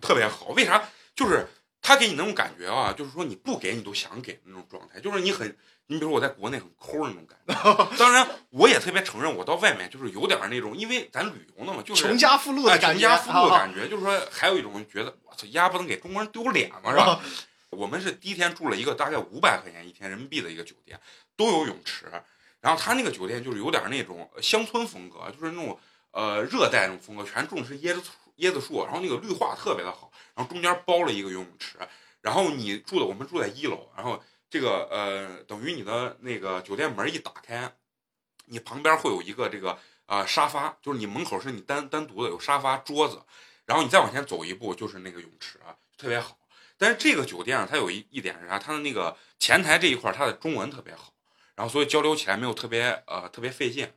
[0.00, 0.46] 特别好。
[0.56, 0.82] 为啥？
[1.14, 1.46] 就是
[1.82, 5.46] 他给你那种感觉啊，就是说你不给你都想给的那种状态，就是你很，
[5.86, 7.86] 你比如说我在国内很抠的那种感觉。
[7.98, 17.20] 当然，我也特别承认，我到外面就是有点那种，因为咱旅游呢嘛，就是穷家富路哎的感觉，穷家富路的啊感觉，就是说还有一种觉得，我操，丫不能给中国人丢脸嘛，是吧？
[17.74, 21.00] 我们是第一天住了一个大概五百块钱一天人民币的一个酒店，
[21.36, 22.06] 都有泳池，
[22.60, 25.78] 然后他那个酒店就是有点那种乡村风格，就是那种
[26.12, 31.78] 呃热带那种风格，全种的是椰子椰子树，然后那个绿化特别的好，然后中间包了一个游泳池，
[32.20, 37.72] 然后你住的我们住在一楼，然后这个呃等于你的那个酒店门一打开，
[38.46, 43.22] 你旁边会有一个这个呃沙发，就是你门口是你单单独的有沙发桌子，
[43.66, 46.38] 然后你再往前走一步就是那个泳池啊，特别好。
[46.76, 48.58] 但是这个酒店啊，它有一一点是啥？
[48.58, 51.12] 它的那个前台这一块，它的中文特别好，
[51.54, 53.92] 然后所以交流起来没有特别呃特别费劲。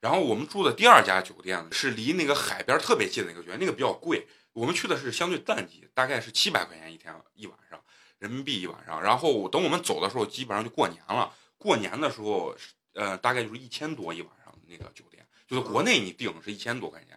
[0.00, 4.26] 然后我们住的第二家酒店是离那个海边特别近的一个酒店，那个比较贵。
[4.52, 7.80] 我们去的是相对淡季，大概是七百块钱一天一晚上，
[8.18, 9.00] 人民币一晚上。
[9.02, 11.32] 然后等我们走的时候，基本上就过年了。
[11.56, 12.56] 过年的时候，
[12.94, 17.16] 呃，大概就是一千多一晚上那个酒店，就是国内你订是一千多块钱。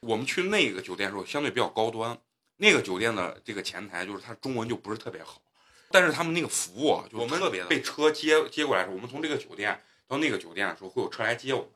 [0.00, 2.18] 我们去那个酒店的时候，相对比较高端。
[2.64, 5.42] 那个酒店的这个前台就是他中文就不是特别好，
[5.90, 11.68] 但是他们那个服务啊，就我们特别的被车接接过来的时候，我们从这个酒店到那个酒店的时候，会有车来接我们。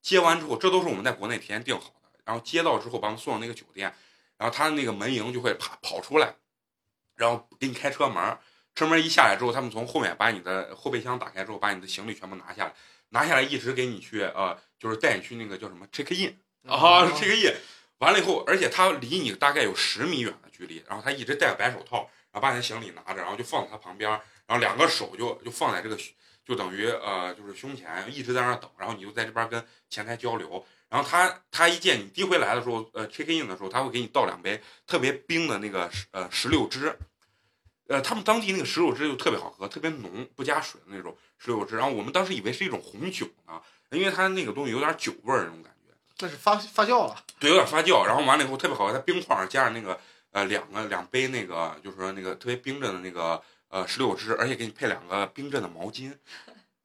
[0.00, 3.94] 接完之后，这都是我们在国内提前订好的，然后接到之后把我们送到那个酒店，
[4.38, 6.34] 然后他的那个门迎就会啪跑出来，
[7.16, 8.38] 然后给你开车门，
[8.74, 12.74] 车门一下来之后，他们从后面把你的后备箱打开之后，把你的行李全部拿下来，
[13.10, 16.34] 拿下来一直给你去呃，就是带你去那个叫什么 check in
[16.66, 17.54] 啊 check in，
[18.00, 25.96] 完了以后，而且他离你大概有十米远的距离，然后他一直戴个白手套，然后把你的行李拿着，然后就放在他旁边，然后两个手就就放在这个
[26.44, 30.66] 就等于呃就是胸前，一直在那等，然后你就在这边跟前台交流。
[30.88, 36.98] 然后他他一见你第一回来的时候，呃，check in 的时候，他会给你倒两杯特别冰的那个呃石榴汁，
[37.86, 41.76] 呃，他们当地那个石榴汁就特别好喝，特别浓，不加水的那种石榴汁。
[41.76, 45.79] 然后我们当时以为是一种红酒呢，因为它那个东西有点酒味儿那种感觉，
[46.20, 48.04] 那是发发酵了，对，有点发酵。
[48.06, 49.98] 然后完了以后特别好喝，它冰块儿加上那个
[50.32, 56.12] 呃两个两杯那个就是说那个特别冰镇的那个呃石榴汁，而且给你配两个冰镇的毛巾。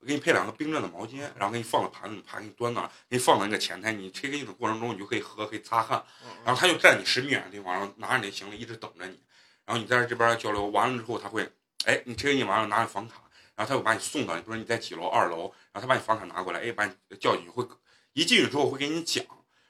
[0.06, 3.92] 给你配两个冰镇的毛巾，然后给你放到盘子里，盘给你端那儿，给你放到那个前台。
[3.92, 6.04] 你 check in 的过程中，你就可以喝，可以擦汗。
[6.44, 9.20] 然后他就站你十米远的地方，然后拿着你的行李一直等着你。
[9.66, 11.52] 然后你在这边交流完了之后，他会，
[11.86, 13.16] 哎，你 check in 完了拿着房卡，
[13.56, 17.68] 然后他会把你送到，比如说你在几楼，二楼，然后他把你房卡拿过来，哎，把你叫进去，会
[18.16, 19.24] 一进去之后会给你讲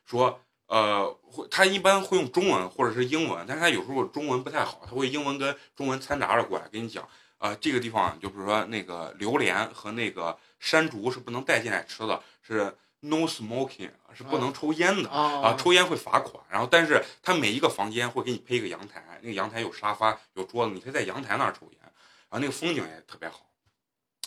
[0.05, 7.05] 说，呃，会他一般会用中文或者是英文，但是他有时候中文不太好，他会英文跟中文掺杂着过来给你讲。
[7.37, 15.09] 啊、这个地方就比如说那个榴莲和那个山竹是不能带进来吃的，是 no smoking，是不能抽烟的。
[15.09, 16.43] 啊，啊抽烟会罚款。
[16.49, 21.79] 然后，但是他每一个房间会给你配一个阳台，那个阳台有沙发、有桌子，你可以在阳台那儿抽烟。
[21.81, 23.45] 然后那个风景也特别好。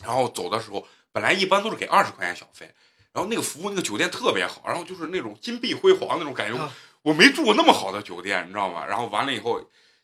[0.03, 2.73] 然后走的时候，本来一般都是给二十块钱小费，
[3.19, 6.57] 然后那个服务那个酒店特别好，然后就是那种金碧辉煌那种感觉。
[6.57, 8.85] 啊我没住过那么好的酒店，你知道吗？
[8.85, 9.61] 然后完了以后。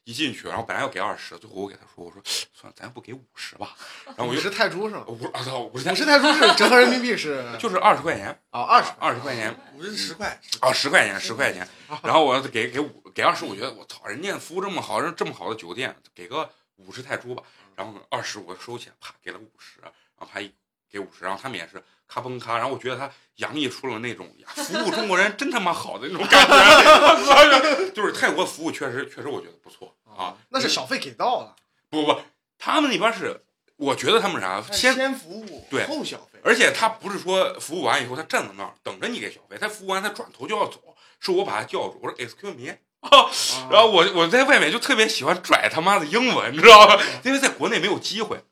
[0.06, 2.20] 一进去，然后本来要给二十，最后我给他说：“我说
[2.52, 3.74] 算了，咱不给五十吧。”
[4.04, 5.02] 然后我就五十泰铢是吧？
[5.06, 11.66] 五啊操，五十五十泰铢是折合人民币是 就是二十块钱，啊二十二十块钱五十十块，啊，十块钱，十块钱。
[12.02, 17.42] 然后我给给五给二十，我觉得我操，人家服务这么好，人这么好的酒店，给个五十泰铢吧。
[17.74, 20.52] 然后二十我收起来，啪给了五十，然后啪一
[20.90, 30.36] 给五十，然后他们也是咔嘣咔，然后我觉得他洋溢出了那种呀，服务中国人真他妈好的那种感觉，就是泰国服务确实确实我觉得不错啊。
[30.50, 31.56] 那是小费给到了，
[31.90, 32.20] 不不，
[32.58, 33.42] 他们那边是，
[33.76, 40.80] 我觉得他们啥先先服务对后消费，而且他不是说服务完以后他站在那儿等着你给小费，他服务完他转头就要走，
[41.18, 43.28] 是我把他叫住，我说 excuse me，啊，
[43.70, 47.02] 然后我我在外面就特别喜欢拽他妈的英文，你知道吧？
[47.24, 48.44] 因为在国内没有机会，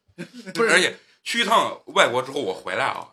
[0.52, 3.08] 不是而且去一趟外国之后我回来啊，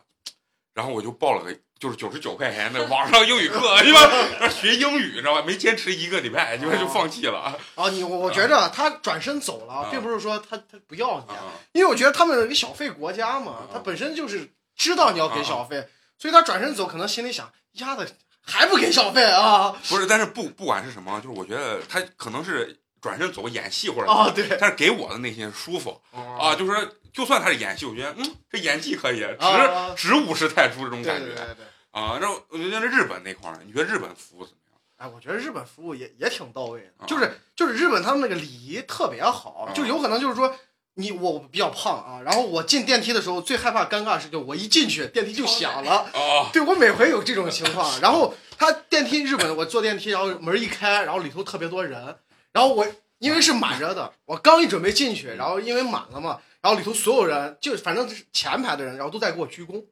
[0.80, 4.48] 然后我就报了个就是九十九块钱的网上英语课，是吧？
[4.48, 5.44] 学英语，知道吧？
[5.46, 7.54] 没坚持一个礼拜，就就放弃了。
[7.76, 15.86] 啊，你我我觉着他转身走了啊，并不是说他他不要你，啊因为我觉得他们有一个小费国家嘛啊，他本身就是知道你要给小费，
[16.18, 18.08] 所以他转身走，可能心里想，丫的
[18.42, 31.66] 还不给小费啊不是，但是不不管是什么，就是我觉得他可能是转身走演戏或者啊，对但是给我的内心舒服啊，就是说，就算他是演戏，我觉得嗯，这演技可以，啊值值五十泰铢这种感觉对对对。
[31.91, 32.18] 啊。
[32.20, 34.80] 然后我觉得日本那块儿，你觉得日本服务怎么样？
[34.97, 40.54] 哎，我觉得日本服务也也挺到位的，啊就是就是日本他们那个礼仪特别好啊，就有可能就是说
[40.95, 52.18] 你我比较胖啊，然后我进电梯的时候最害怕尴尬的是，就我一进去电梯就响了，啊对我每回有这种情况，然后他电梯日本我坐电梯，然后门一开，然后里头特别多人，
[52.54, 52.88] 然后我
[53.20, 54.12] 因为是满着的。
[54.26, 59.84] 我刚一准备进去，然后因为满了嘛，然后里头所有人就反正是前排的人，然后都在给我鞠躬，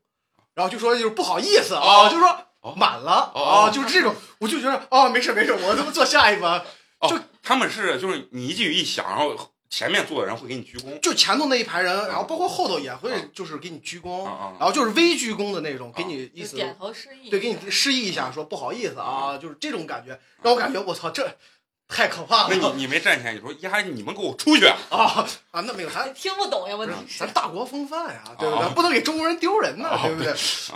[0.53, 2.27] 然后就说就是不好意思啊，就说
[2.61, 2.73] 哦。
[2.75, 3.43] 满了哦。
[3.43, 6.63] 啊，就是这种，我就觉得哦没事没事，我他妈坐下一班。
[6.99, 10.99] 哦就他们是就是你一进去一响，然后前面坐的人会给你鞠躬。
[10.99, 21.37] 就前头那一排人，然后包括后头也啊会就是给你鞠躬，啊啊然后就是微鞠躬的那种，给你意思点头示意，对，给你示意一下，说不好意思啊，就是这种感觉，让我感觉我操，这
[21.87, 24.65] 太可怕了那你你没站起来，你说呀，你们给我出去！
[24.65, 25.61] 啊啊！
[25.61, 28.75] 那没有，咱听不懂呀，问题是咱大国风范呀，对不啊对？
[28.75, 30.31] 不能给中国人丢人呢，对不对？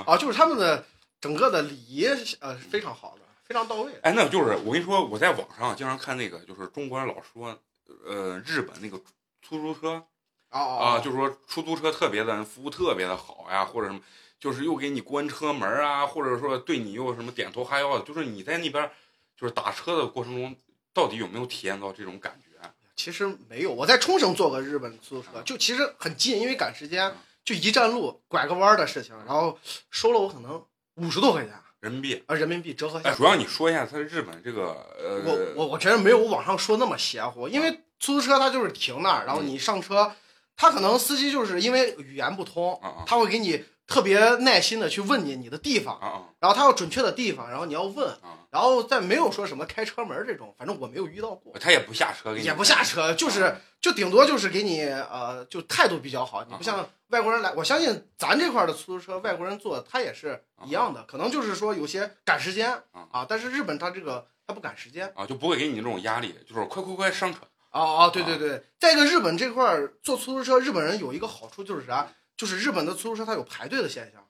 [0.05, 0.85] 啊，就是他们的
[1.19, 2.07] 整个的礼仪
[2.39, 3.91] 呃非常好的，非常到位。
[4.03, 7.59] 哎，那就是我跟你说，我在网上经常看那个，就是中国人老说，
[8.05, 8.97] 呃，日本那个
[9.41, 10.01] 出租车
[10.49, 13.99] 啊啊，就是说出租车特别的服务特别的好呀，或者什么，
[14.39, 18.89] 就是又给你关车门啊，或者说对你又什么点头哈腰的，就是你在那边
[19.37, 20.55] 就是打车的过程中，
[20.93, 22.47] 到底有没有体验到这种感觉？
[22.95, 27.11] 其实没有，我在冲绳坐过日本出租车，就其实很近，因为赶时间，
[27.43, 29.57] 就一站路拐个弯儿的事情，然后
[29.89, 30.63] 收了我可能
[30.95, 32.23] 五十多块钱人民币。
[32.27, 33.09] 啊人民币折合下。
[33.09, 33.17] 哎，来。
[33.17, 40.13] 主要你说一下，它日本这个呃，我我我觉得没有我网上说那么邪乎，因为出租车它就是停那儿，然后你上车，
[40.55, 65.11] 他可能司机就是因为语言不通他会给你特别耐心的去问你你的地方，然后他要准确的地方，然后你要问，啊，然后再没有说什么开车门这种，反正我没有遇到过，他也不下车给你，也不下车，就是就顶多就是给你呃就态度比较好，你不像外国人来，我相信咱这块儿的出租车外国人坐他也是一样的，可能就是说有些赶时间啊，但是日本他这个他不赶时间。
[65.15, 67.39] 啊，就不会给你这种压力，就是快快快上车。
[67.71, 72.05] 哦哦，对对对，再一个，日本这块儿坐出租车，日本人有一个好处就是啥？
[72.35, 74.21] 就是日本的出租车它有排队的现象，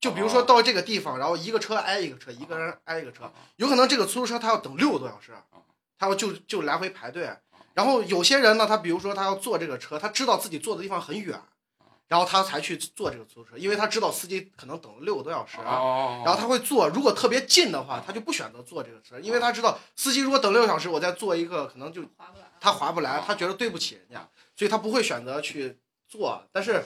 [0.00, 5.32] 就比如说哦到这个地方，然后一个车挨一个车，一个人挨一个车，有可能这个出租车他要等六个多小时，
[5.98, 7.30] 他要就就来回排队。
[7.74, 11.40] 然后有些人呢，他比如说他要坐这个车，他知道自己坐的地方很远，
[12.08, 15.58] 然后他才去坐这个出租车，因为他知道司机可能等了六个多小时。
[15.58, 22.44] 哦，然后他会坐，如果特别近的话，他就不选择坐这个车，因为他知道司机如果等六个小时，我再坐一个可能就划不来。
[22.60, 25.78] 他划不来，他觉得对不起人家，所以他不会选择去
[26.08, 26.42] 坐。
[26.50, 26.84] 但是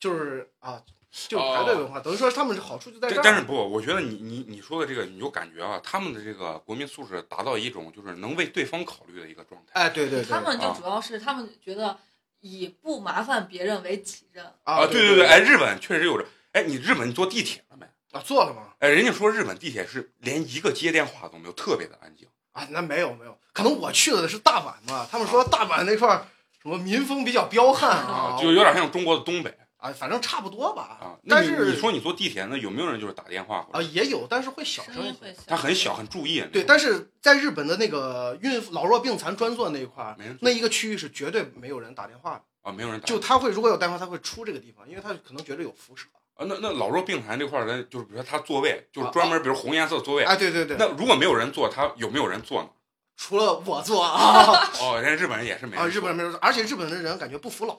[0.00, 0.82] 就是啊，
[1.28, 3.20] 就排队文化，等于说他们好处就在这儿。
[3.22, 9.80] 但但是不，我觉得你你你说的这个，你就感觉啊，他们的这个国民素质达到一种就是能为对方考虑的一个状态。
[9.80, 11.96] 哎，对对对，他们就啊主要是他们觉得
[12.40, 14.44] 以不麻烦别人为己任。
[14.64, 17.86] 啊，对对对，哎，日本确实有着，哎，你日本你坐地铁了没？
[18.10, 18.74] 啊，坐了吗？
[18.80, 22.26] 哎，人家说日本地铁是连一个接电话都没有，特别的安静。
[22.52, 26.26] 啊，那没有没有，可能我去的是大阪嘛，他们说大阪那块儿
[26.62, 30.98] 什么民风比较彪悍啊，就有点像中国的东北啊，反正差不多吧。
[31.02, 31.12] 啊。
[31.28, 33.66] 但是你说你坐地铁，那有没有人就是打电话？
[33.70, 35.02] 啊也有，但是会小声一些。
[35.02, 36.42] 声音会小，他很小很注意。
[36.50, 42.42] 对，但是在日本的那个孕妇老弱病残专座那一块儿，没人那一个区域是绝对没有人打电话的。
[42.62, 43.06] 啊，没有人打。
[43.06, 46.06] 就他会如果有电话，他会出这个地方，因为他可能觉得有辐射。
[46.36, 52.68] 啊，那那老弱病残这块儿人，就是比如说他座位，就是专门比如红颜色座位，啊，对对对，那如果没有人坐，他有没有人坐呢？
[53.16, 57.78] 除了我坐啊哦，人家日本人也是没啊，日本人没有做，而且日本的人感觉不服老，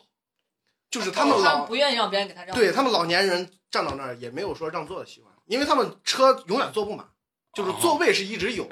[0.96, 2.56] 就是他们哦老他们不愿意让别人给他让。
[2.56, 7.06] 对他们老年人站到那儿也没有说让座的习惯，因为他们车永远坐不满，
[7.54, 8.68] 就是座位是一直有。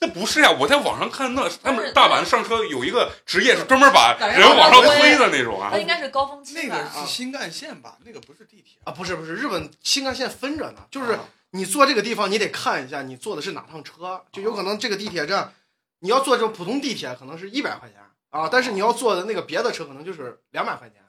[0.00, 5.78] 那不是呀、我在网上看那他们大阪上车有一个职业是专门把把人人往上推的那种啊那。
[5.78, 6.68] 应该是高峰期那？
[6.68, 7.96] 个是新干线吧？
[8.04, 8.78] 那个不是地铁。
[8.84, 11.20] 啊，不是不是，日本新干线分着呢，就是啊
[11.52, 15.54] 你坐这个地方，你得看一下你坐的是哪趟车，就有可能这个地铁站，
[16.00, 17.98] 你要坐这种普通地铁可能是一百块钱
[18.30, 21.00] 啊，但是你要坐的那个别的车可能就是两百块钱，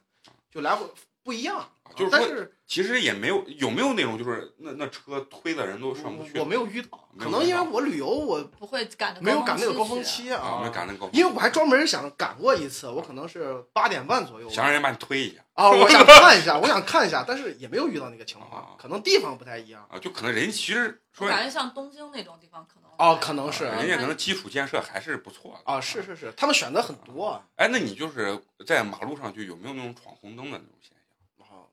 [0.55, 0.85] 就来回
[1.21, 1.69] 不一样。
[1.95, 10.03] 就是说，但是其实也没有有没有那种就是那那车推的人都上不去我没有遇到，可能因为我旅游我不会赶着没有赶那个高峰。
[10.03, 19.87] 期啊，没有，赶那高峰，因为我还专门想赶过一次，我可能是八点半左右想让人把你推一下啊，我想看一下，我想看一下，但是也没有遇到那个情啊况，可能地方不太一样。
[19.91, 27.45] 啊，就可能人其实说感觉像东京那种地方可能哦可能是人家可能基础建设还是不错的啊，是是是，他们选择很多啊。
[27.55, 30.91] 哎，那你就是在马路上就有没有那种闯红灯的那种现
[31.37, 31.47] 象？
[31.47, 31.67] 哦，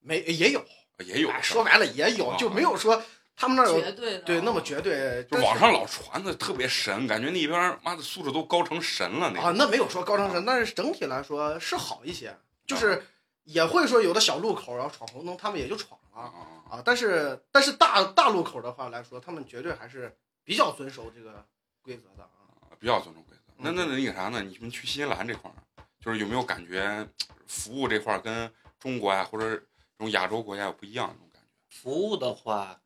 [0.00, 0.64] 没也有，
[1.04, 3.02] 也有哎，说白了也有，啊就没有说
[3.36, 5.24] 他们那儿有绝对对那么绝对。
[5.30, 9.56] 就网上老传的特别神，感觉那边儿妈的素质都高成神了那啊，种。
[9.56, 13.02] 那没有说高成神，但是整体来说是好一些，就是
[13.44, 16.32] 也会说有的小路口然后闯红灯，他们也就闯了啊
[16.70, 16.82] 啊。
[16.84, 20.14] 但是但是大大路口的话来说，他们绝对还是
[20.44, 21.46] 比较遵守这个
[21.82, 22.30] 规则的啊。
[22.62, 23.42] 啊，比较尊重规则。
[23.56, 24.42] 那嗯那那个啥呢？
[24.42, 25.56] 你们去新西兰这块儿，
[26.00, 27.06] 就是有没有感觉
[27.46, 29.62] 服务这块儿跟中国呀、或者这
[29.98, 31.48] 种亚洲国家有不一样的那种感觉？
[31.68, 32.80] 服务的话，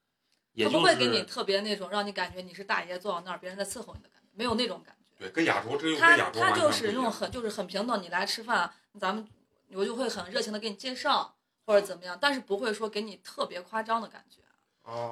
[0.55, 5.05] 不会给你特别那种让你感觉你是大爷坐到那儿，别人在伺候你的感觉，没有那种感觉。
[5.17, 9.27] 对，跟亚洲这又跟他亚洲他就是那种很就是很平等，你来吃饭，咱们
[9.73, 14.41] 我就会很热情的给你介绍或者怎么样，但是不会说给你特别夸张的感觉。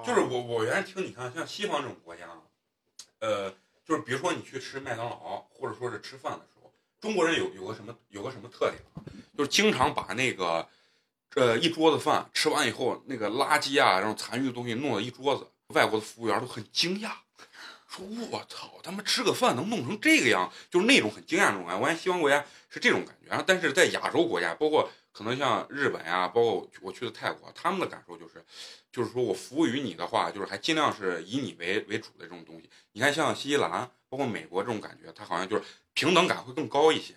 [0.06, 2.28] 就是我我原来听你看，像西方这种国家，
[3.20, 3.50] 呃，
[3.86, 9.00] 就是比如说你去吃麦当劳，或者说是吃饭的时候，中国人有有个什么有个什么特点啊，
[9.36, 10.68] 就是经常把那个
[11.34, 17.12] 呃一桌子饭吃完以后，那个垃圾啊，然后残余的东西弄了一桌子，外国的服务员都很惊讶。
[17.88, 21.78] 说我操，他们吃个饭能弄成这个样，就是那种很惊讶那种感觉。
[21.78, 28.44] 我感觉西方国家是这种感觉，然后但是在亚洲国家，包括可能像日本呀、包括我去的泰国，他们的感受就是，
[28.90, 32.68] 就是说我服务于你的话，就是还尽量是以你为为主的这种东西。
[32.92, 37.14] 你看像新西兰，包括美国这种感觉，它好像就是平等感会更高一些。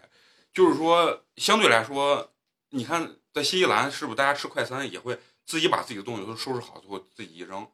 [0.54, 2.32] 就是说，相对来说，
[2.70, 7.68] 你看在新西兰，是不是大家吃快餐也会自己把自己的东西都收拾好，最后自己一扔？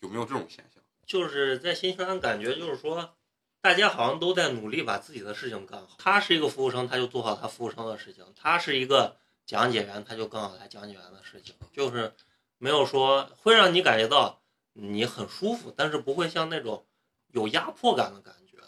[0.00, 0.82] 有没有这种现象？
[1.06, 3.14] 就是在新西兰感觉就是说，
[3.62, 5.96] 大家好像都在努力把自己的事情干好。
[5.98, 9.16] 他是一个服务生，他就做好他服务生的事情；他是一个
[9.46, 11.54] 讲解员，他就更好来讲解员的事情。
[11.72, 12.12] 就是
[12.58, 14.42] 没有说会让你感觉到
[14.72, 16.84] 你很舒服，但是不会像那种
[17.28, 18.58] 有压迫感的感觉，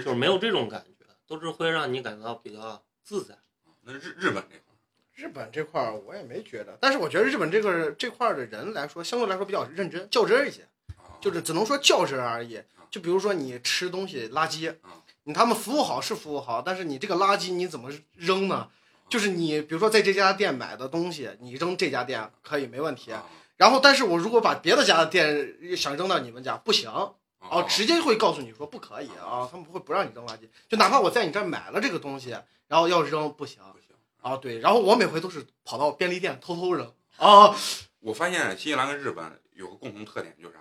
[0.00, 3.36] 就是没有这种感觉，都是会让你感到比较自在。
[3.82, 4.76] 那日日本这块儿，
[5.14, 10.62] 日本这块儿我也没觉得，但是我觉得日本这个这块儿的人来说，相对来说比较认真、较真儿一些，
[10.96, 12.62] 啊就是只能说较真儿而已。
[12.90, 18.70] 就比如说你吃东西垃圾啊，你他们服务好是服务好，但是你这个垃圾你怎么扔呢？
[19.08, 23.24] 就是你比如说在这家店买的东西，你扔这家店可以没问题，啊。
[23.56, 32.30] 然后但是我如果把别的家的店想扔到你们家不行，啊哦，直接会告诉你说不可以啊，他们不会不让你扔垃圾，就哪怕我在你这儿买了这个东西，
[32.68, 33.88] 然后要扔不行不行。
[34.20, 37.54] 啊，对，然后我每回都是跑到便利店偷偷扔啊，
[38.00, 40.60] 我发现新西兰跟日本有个共同特点，就是啥，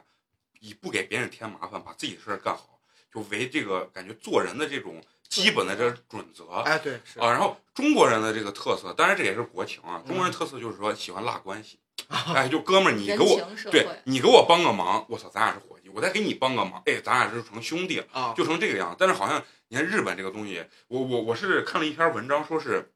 [0.59, 2.79] 以不给别人添麻烦，把自己的事儿干好，
[3.11, 6.63] 就为这个感觉做人的这种基本的这准则啊。
[6.65, 10.01] 哎，对，是，然后中国人的这个特色，当然这也是国情啊。
[10.05, 13.39] 中国人特色就是说喜欢拉关系，哎，就哥们儿，你给我
[13.71, 18.05] 对你给我帮个忙，我操，咱俩是伙计；我再给你帮个忙，哎，咱俩是成兄弟了。
[18.11, 18.95] 啊，就成这个样。
[18.97, 22.91] 但是好像你看日本这个东西，我我我是看了一篇文章，说是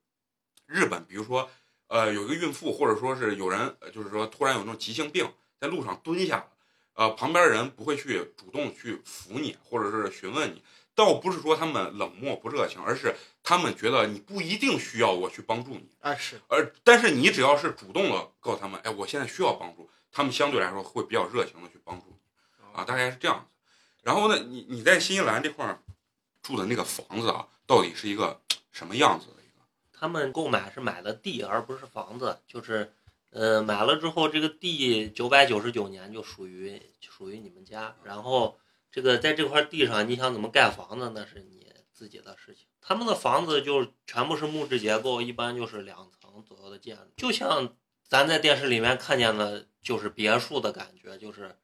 [0.65, 1.49] 日本，比如说
[1.87, 5.29] 呃有一个孕妇，或者说是有人呃就是说突然有那种急性病，
[5.59, 6.47] 在路上蹲下了，
[6.93, 10.63] 呃旁边人不会去主动去扶你，或者是询问你。
[10.93, 22.15] 倒不是说他们冷漠不热情，而是他们觉得你不一定需要我去帮助你，哎是，而但是你只要是主动的告诉他们，哎，我现在需要帮助，他们相对来说会比较热情的去帮助你。
[22.73, 23.45] 啊，大概是这样子。
[24.01, 25.81] 然后呢，你你在新西兰这块儿
[26.41, 29.63] 住的那个房子啊，到底是一个什么样子的一个？
[29.91, 32.93] 他们购买是买的地，而不是房子，就是，
[33.31, 38.57] 呃，买了之后，这个地九百九十九年就属于属于你们家，然后
[38.91, 42.67] 这个在这块地上，你想怎么盖房子，那是你自己的事情。
[42.81, 47.75] 他们的房子就是全部是木质结构，一般就是两层左右的建筑，就像
[48.07, 51.55] 咱在电视里面看见的，就是别墅的感觉，就是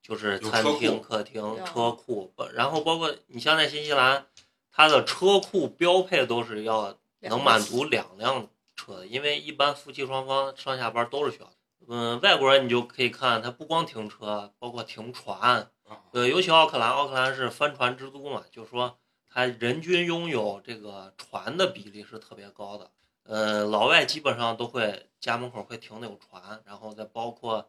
[0.00, 4.26] 就是餐厅、客厅、车库，然后包括你像在新西兰，
[4.70, 11.52] 它的车库标配都是要能满足两辆车的，因为一般夫妻双方上下班都是需要的。
[11.88, 15.70] 嗯，外国人你就可以看，他不光停车，包括停船。
[15.88, 22.90] 啊呃，尤其奥克兰，奥克兰是帆船之都嘛，就是说它人均拥有这个船的比例是特别高的。
[23.24, 27.68] 呃，老外基本上都会家门口会停那种船，然后再包括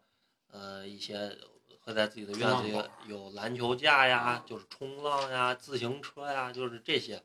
[0.51, 1.35] 呃一些
[1.79, 7.23] 会在自己的院子里有篮球架呀，就是冲浪呀、自行车呀，就是这些。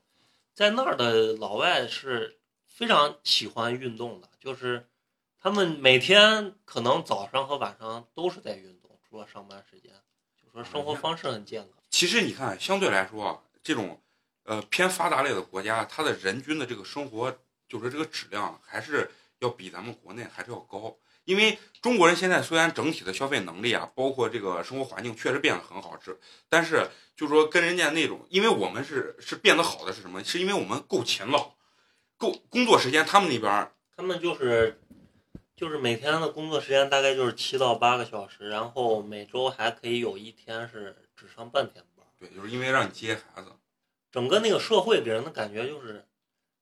[0.55, 4.86] 在那儿的老外是非常喜欢运动的，就是
[5.38, 9.99] 他们每天可能早上和晚上都是在运动，除了上班时间，就
[10.53, 11.70] 说生活方式很健康。
[11.90, 14.00] 其实你看，相对来说啊，这种
[14.44, 17.36] 呃偏发达类的国家，它的人均的这个生活，
[17.68, 20.96] 就是这个质量还是要比咱们国内还是要高。
[21.24, 30.22] 因为中国人现在虽然整体的消费能力啊，包括这个生活环境确实变得很好是，但是就是说跟人家那种，因为我们是是变得好的是什么？
[30.24, 31.53] 是因为我们够勤劳，
[32.18, 34.82] 够工作时间，他们那边儿他们就是
[35.63, 42.05] 就是每天的工作时间大概就是七到八个小时，然后每周还可以有一天是只上半天班。
[42.19, 43.53] 对，就是因为让你接孩子，
[44.11, 46.05] 整个那个社会给人的感觉就是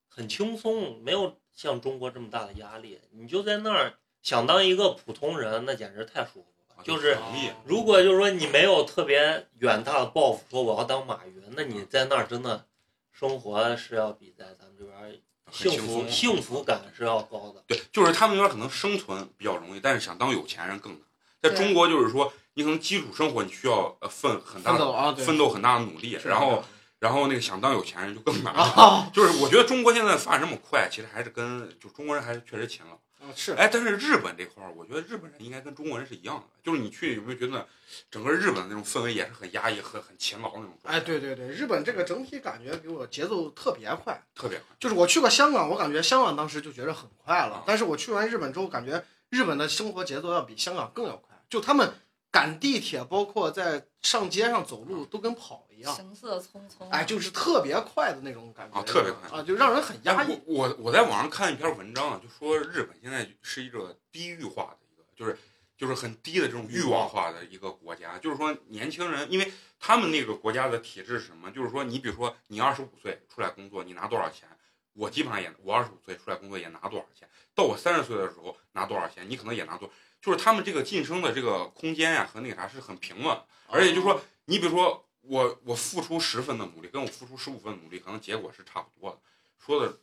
[0.06, 3.00] 很轻松，没有像中国这么大的压力。
[3.12, 6.84] 你就在那儿想当一个普通人，那简直太舒服了。
[6.84, 7.16] 就是。
[7.64, 12.66] 如果就是说你没有特别远大的抱负，说我要当马云，那你在那儿真的
[13.12, 15.10] 生活是要比在咱们这边儿
[15.52, 17.62] 幸福幸福感是要高的。
[17.66, 21.00] 对，就是他们那边可能生存比较容易，但是想当有钱人更难。
[21.42, 26.62] 在中国，就是说你可能基础生活你需要呃奋很大的奋斗啊，奋斗很大的努力，然后
[26.98, 28.62] 然后那个想当有钱人就更难 了。
[28.62, 32.98] 啊，就是我觉得中国现在发展这么快，其实还是跟就中国人还是确实勤劳。
[33.36, 37.66] 是哎，但是日本这块儿，我觉得日本人应该跟中国人是一样的，就是你去有没有觉得
[38.10, 40.78] 整个日本的那种氛围也是很压抑、很很勤劳那种？
[40.82, 44.20] 哎，对对对，日本这个整体感觉给我节奏特别快。
[44.34, 44.66] 特别快。
[44.78, 51.36] 就是我去过香港，我感觉香港当时就觉得很快了啊，但是我去完日本之后，感觉日本的生活节奏要比香港更要快。
[51.48, 51.92] 就他们
[52.30, 55.94] 赶地铁，包括在上街上走路，都跟跑一样。
[55.94, 56.88] 行色匆匆。
[56.90, 60.38] 哎，就是特别快的那种感觉啊特别快啊，就让人很压哎抑。
[60.44, 65.38] 我我我在网上看一篇文章啊，就说日本现在是一个低欲化的一个，就是
[65.76, 68.18] 就是很低的这种欲望化的一个国家。
[68.18, 71.50] 就是说年轻人，因为他们那个国家的体制是什么？
[71.50, 74.48] 就是说你比如说你二十五岁出来工作，你拿多少钱？
[74.92, 77.26] 我基本上也我二十五岁出来工作也拿多少钱？
[77.54, 79.24] 到我三十岁的时候拿多少钱？
[79.30, 79.88] 你可能也拿多，
[80.20, 89.18] 就是他们这个晋升的这个空间呀、和那个啥是很平稳，而且就是说你比如说我我付出十分的努力，跟我付出十五分的努力，可能结果是差不多的。
[89.58, 89.98] 说的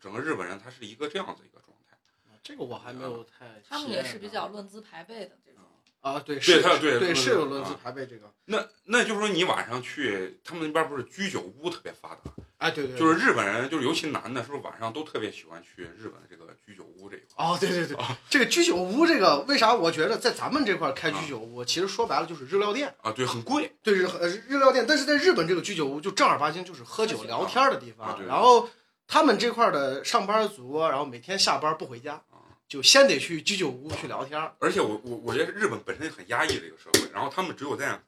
[0.00, 1.98] 整个日本人他是一个这样子一个状态。
[2.42, 3.60] 这个我还没有太。
[3.68, 5.59] 他们也是比较论资排辈的这种。
[6.00, 8.32] 啊，对，是他对对是有论资啊排位这个。
[8.46, 17.44] 那那就是说你晚上去他们那边不是居酒屋特别发达，哎，对对，就是日本人就是尤其男的，是不是晚上都特别喜欢去日本的这个居酒屋这一块？
[17.44, 17.96] 哦，对对对，
[18.28, 22.94] 这个居酒屋这个为啥我觉得在咱们这块开居酒屋，其实说白了就是日料店。
[23.02, 23.72] 啊，对，很贵。
[23.82, 28.08] 对日呃日料店，但是在日本这个居酒屋就正儿八经就是喝酒聊天的地方。
[28.08, 28.68] 啊对然后
[29.06, 32.22] 他们这块的上班族，然后每天下班不回家，
[32.70, 34.40] 就先得去居酒屋去聊天。
[34.60, 38.00] 而且我我我觉得日本本身很压抑的一个社会，然后他们只有在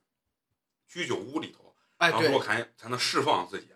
[0.88, 3.66] 居酒屋里头，哎，然后才才能释放自己，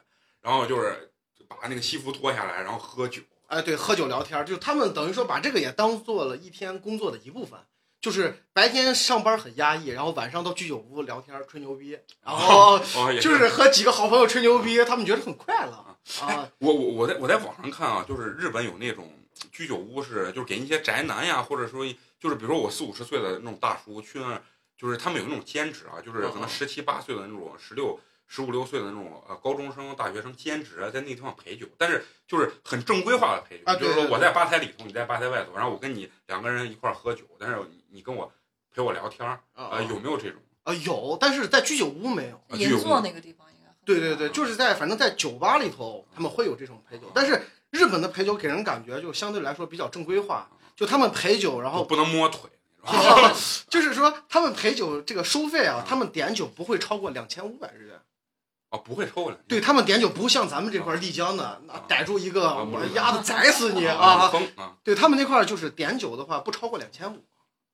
[0.40, 1.12] 然后就是
[1.48, 3.20] 把那个西服脱下来，然后喝酒。
[3.48, 7.58] 哎对，喝酒聊天，就他们等于说把这个也当做了一天工作的一部分。
[7.98, 12.78] 就是白天上班很压抑，然后晚上到居酒屋聊天吹牛逼，然后
[13.20, 15.96] 就是和几个好朋友吹牛逼，他们觉得很快乐啊。
[16.58, 19.10] 我我我在我在网上看啊，就是日本有那种
[19.52, 21.84] 居酒屋是，就是给一些宅男呀，或者说
[22.18, 24.42] 就是比如说我四五十岁的那种大叔去那儿，
[24.76, 38.32] 就是他们有那种兼职啊，就是可能十七八岁的那种，十六十五六岁的那种呃高中生、大学生兼职，在那地方陪酒，但是就是很正规化的陪酒，就是说我在吧台里头，你在吧台外头，然后我跟你两个人一块儿喝酒，但是你你跟我
[38.74, 40.40] 陪我聊天儿，啊呃，有没有这种？
[40.64, 42.42] 啊有，但是在居酒屋没有。
[42.56, 47.40] 银座那个地方应该对对对，就是在反正在酒吧里头，他们会有这种陪酒，但是
[47.76, 52.50] 日本的陪酒给人感觉就相对来说比较正规化，就他们陪酒，然后不能摸腿，
[52.82, 53.32] 啊
[53.70, 58.00] 就是说他们陪酒这个收费啊，他们点酒不会超过两千五百日元。
[58.70, 59.38] 哦，不会超过来。
[59.46, 64.28] 对他们点酒不像咱们这块儿丽江的，那逮住一个我丫的宰死你啊！
[64.82, 67.24] 对他们那块儿就是点酒的话不超过两千五，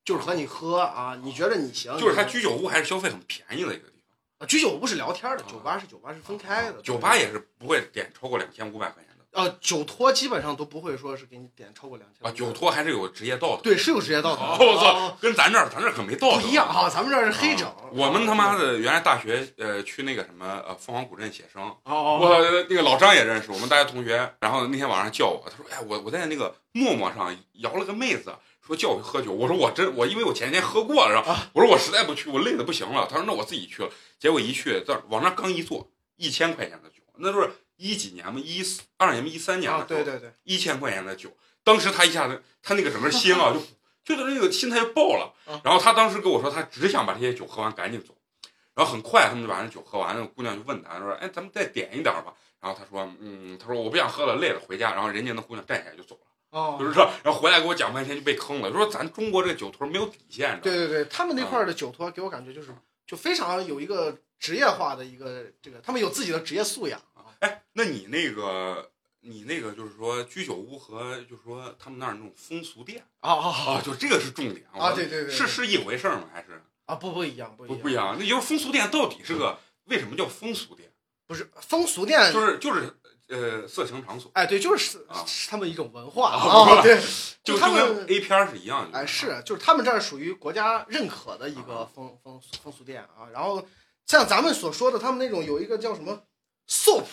[0.04, 4.40] 就是和你喝啊，你觉得你行，就是他居酒屋还是消费很便宜的一个地方。
[4.40, 13.62] 啊居酒屋是聊天的，酒吧是酒吧是分开的，酒吧也是不会点超过两千五百块钱的呃酒托基本上都不会说是给你点超过两千啊，酒托还是有职业道德。
[13.62, 24.34] 对是有职业道德哦，我操哦，跟咱这儿咱这儿可没道德不一样啊，咱们这儿是黑整啊，我们他妈的原来大学呃去那个什么呃凤凰古镇写生，哦哦我那个老张也认识，我们大学同学。
[24.40, 37.50] 然后那天晚上叫我，他说：“哎，我我在那个陌陌上摇了个妹子，说叫我去喝酒。”我说：“我真我因为我前天喝过了，然后我说我实在不去，我累的不行了。”他说：“那我自己去了。”结果一去，这往那刚一坐，一千块钱的酒，那都是
[37.82, 41.30] 一几年嘛，一四二年嘛，一三年的啊，对对对，一千块钱的酒，
[41.64, 43.52] 当时他一下子，他那个整个 心啊，
[44.04, 45.60] 就就是那个心态就爆了啊。
[45.64, 48.14] 然后他当时跟我说，他只想把这些酒喝完，赶紧走。
[48.74, 62.74] 然后很快他们就把那酒喝完了，姑娘就问他说：“哎，咱们再点一点吧。”然后他说：“嗯，他说我不想喝了，累了，回家。”然后人家那姑娘站起来就走了，哦，就是说，然后回来给我讲半天就被坑了，说咱中国这个酒托没有底线，对对对，他们那块的酒托给我感觉就是
[63.06, 67.11] 就非常有一个职业化的一个这个，他们有自己的职业素养啊。
[67.42, 68.88] 哎，那你那个，
[69.20, 74.92] 你那个就是说居酒屋和就是说他们那儿那种风俗店啊啊啊，就这个是重点啊！
[74.92, 76.28] 对对对，是是一回事儿吗？
[76.32, 76.62] 还是？
[76.86, 80.88] 啊，不不一样，不一样，不不一样，那就是风俗店到底是个为什么叫风俗店？
[81.26, 82.96] 不是风俗店，就是就是
[83.28, 87.00] 呃色情场所，哎，对，就是啊是他们一种文化啊啊，对，
[87.42, 88.96] 就他们 A 片儿是一样的。
[88.96, 93.26] 哎是，就是他们这儿属于国家认可的一个风风风俗店啊。
[93.32, 93.66] 然后
[94.06, 96.24] 像咱们所说的，他们那种有一个叫什么
[96.68, 97.04] soap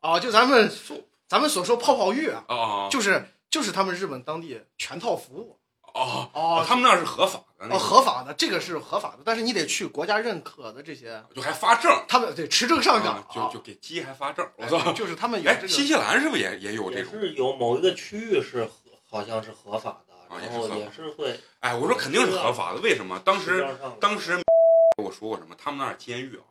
[0.00, 5.58] 啊，就咱们 soap 咱们所说泡泡浴啊，哦就是就是他们日本当地全套服务
[5.92, 14.92] 哦哦他们那儿是合法的，那哦，个合法的，这个是合法的，但是你得去国家认可的这些，就还发证，他们对持证上岗啊，就就给鸡还发证，我哎操！
[14.92, 17.12] 就是他们有哎，这新个西兰是不是也也有这也种？
[17.12, 18.72] 是有某一个区域是合，
[19.08, 23.18] 好像是合法的，啊也是合法然后也是会哎，我说肯定是合法的，为什么？
[23.24, 23.66] 当时
[24.00, 24.36] 当时
[24.96, 25.56] 跟我说过什么？
[25.58, 26.46] 他们那儿监狱啊，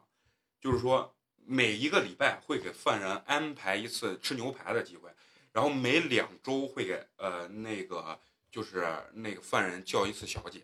[0.62, 1.14] 就是说
[1.52, 5.10] 每一个礼拜会给犯人安排一次吃牛排的机会，
[5.52, 8.20] 然后每两周会给呃那个
[8.52, 10.62] 就是那个犯人叫一次小姐。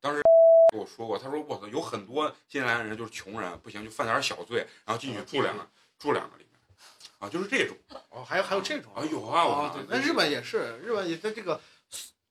[0.00, 0.20] 当时
[0.74, 5.64] 跟我说过，他说我操，有很多新西兰人就是穷人，不行就犯点小罪，然后进去住两个
[6.00, 7.76] 住两个礼拜，啊，就是这种。
[8.10, 9.04] 哦，还有还有这种啊？
[9.04, 11.60] 有啊，我那日本也是，日本也在这个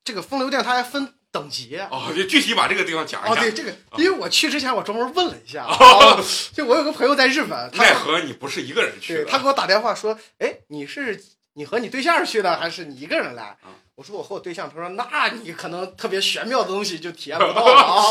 [0.04, 1.78] 这个风流店它还分等级。
[1.92, 3.42] 哦，就具体把这个地方讲哦，一下。
[3.42, 6.24] 哦对这个，因为我去之前我专门问了一下，哦啊
[6.54, 11.22] 就我有个朋友在日本，他奈何你不是一个人去的，对他给我打电话说，哎，你是
[11.56, 13.72] 你和你对象去的，还是你一个人来嗯？
[13.96, 18.02] 我说我和我对象，他说那你可能特别玄妙的东西就体验不到了 啊。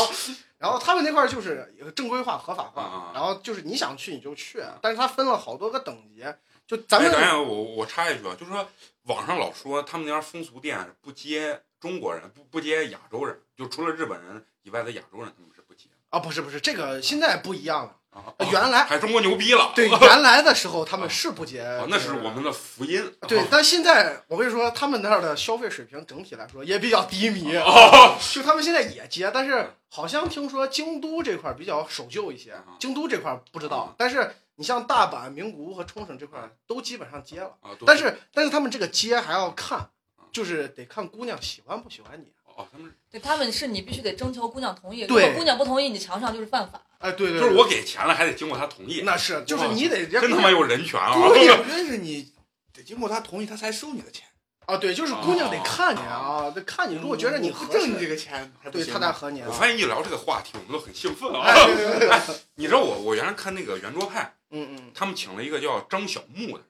[0.59, 6.23] 然后他们那块儿就是正规化、合法化，然后就是你想去你就去，但是他分了好多个等级，
[6.67, 8.67] 就咱哎，们等一下，我我插一句啊，就是说
[9.03, 17.95] 网上老说他们那边风俗店不接中国人，不不接亚洲人，就除了日本人以外的亚洲人他们是不接的啊，不是不是，这个现在不一样了。
[18.11, 18.33] 啊。
[18.37, 23.13] 呃原来还中国牛逼了，对 原来的时候他们是不接哦，那是我们的福音。
[23.27, 27.55] 对啊，但现在我跟你说，他们那儿的消费水平整体来说也比较低迷。
[27.57, 33.95] 哦就 他们现在也接，但是好像听说京都这块儿比较守旧一些啊，京都这块儿不知道啊。
[33.97, 39.89] 但是你像大阪、名古屋和冲绳这块儿都基本上接了，啊，但是但是他们这个接还要看，
[40.31, 42.31] 就是得看姑娘喜欢不喜欢你。
[42.55, 46.79] 哦，他们对他们是你必须得征求姑娘同意，如对果姑娘不同意，你墙上就是犯法。
[46.99, 51.17] 哎，对对，就是我给钱了，还得经过她同意，那是就是你得真他妈有人权啊！
[51.17, 52.31] 关键关键是你
[52.71, 54.27] 得经过她同意，她才收你的钱。
[54.65, 59.51] 啊，对，就是姑娘得看你啊，得看你，如果觉得你合不挣你这，个钱，还不对他才合你啊我。
[59.51, 61.41] 发现一聊这个话题，我们都很兴奋啊。
[61.41, 66.65] 哎，对对对对， 你知道我我原来看那个圆桌派，嗯嗯，他们请了一个叫张小木的人，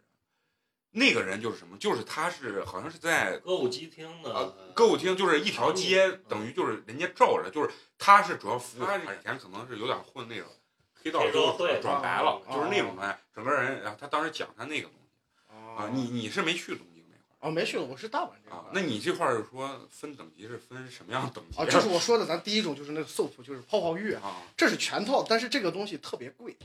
[0.91, 1.77] 那个人就是什么？
[1.77, 8.85] 就是他是好像是在歌舞伎町的呃歌舞厅，就是一条街，等于就是人家罩着，就是他是主要服务。
[8.85, 10.47] 他以前可能是有点混那种
[10.93, 13.19] 黑道，黑社会就是转白了，哦就是那种状态。
[13.35, 18.61] 整个人，然后他当时讲他那个东西啊，你你是没去东京那块儿哦没去，我是大阪这块儿，。
[18.61, 24.43] 啊那你这块儿说分等级是分什么样等级啊，就是我说的，咱第一种就是那个 soap，就是泡泡浴，啊？
[24.55, 26.55] 这是全套，但是这个东西特别贵，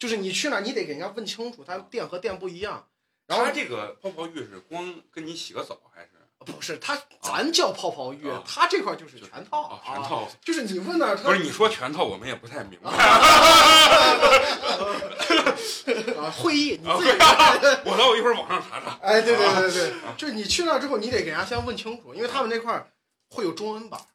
[0.00, 2.88] 就是你去那儿你得给人家问清楚，它店和店不一样。
[3.28, 6.08] 然后他这个泡泡浴是光跟你洗个澡还是
[6.44, 9.78] 不是它，咱叫泡泡浴啊，它这块就是全套啊？
[9.84, 12.90] 全，套就是你问那儿，不是你说全套，我们也不太明白。
[16.16, 17.10] 他啊会议你啊自己。
[17.84, 18.98] 我到一会儿网上查查。
[19.04, 22.90] 哎，对对对对，就是你去那儿之后，你得给人家先问清楚，因为他们那块儿
[23.28, 24.06] 会有中文版，啊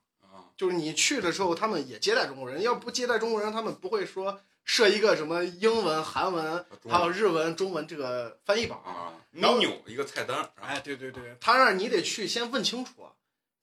[0.58, 8.78] 就是你去的时候，他们也接待中国人，要不接待中国人，他们不会说设一个什么英文、韩文，还有日文、中文这个翻译版。
[8.80, 13.08] 啊，你然后扭一个菜单，哎，对对对，他让你得去先问清楚，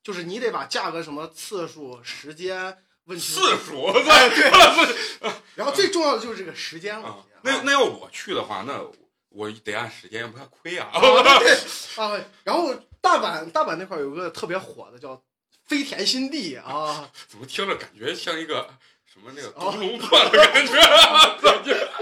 [0.02, 3.48] 就是你得把价格什么次数、时间问清楚。
[3.48, 4.10] 次数，我操！
[4.10, 4.50] 哎，对。
[5.56, 7.28] 然后最重要的就是这个时间问啊题。
[7.42, 8.80] 那那要我去的话，那
[9.30, 10.90] 我得按时间，不然亏啊。
[11.96, 12.12] 啊，
[12.44, 15.20] 然后大阪大阪那块儿有个特别火的叫
[15.66, 18.68] 飞田新地啊， 怎么听着感觉像一个
[19.04, 19.48] 什么那个
[19.78, 20.72] 龙传的感觉？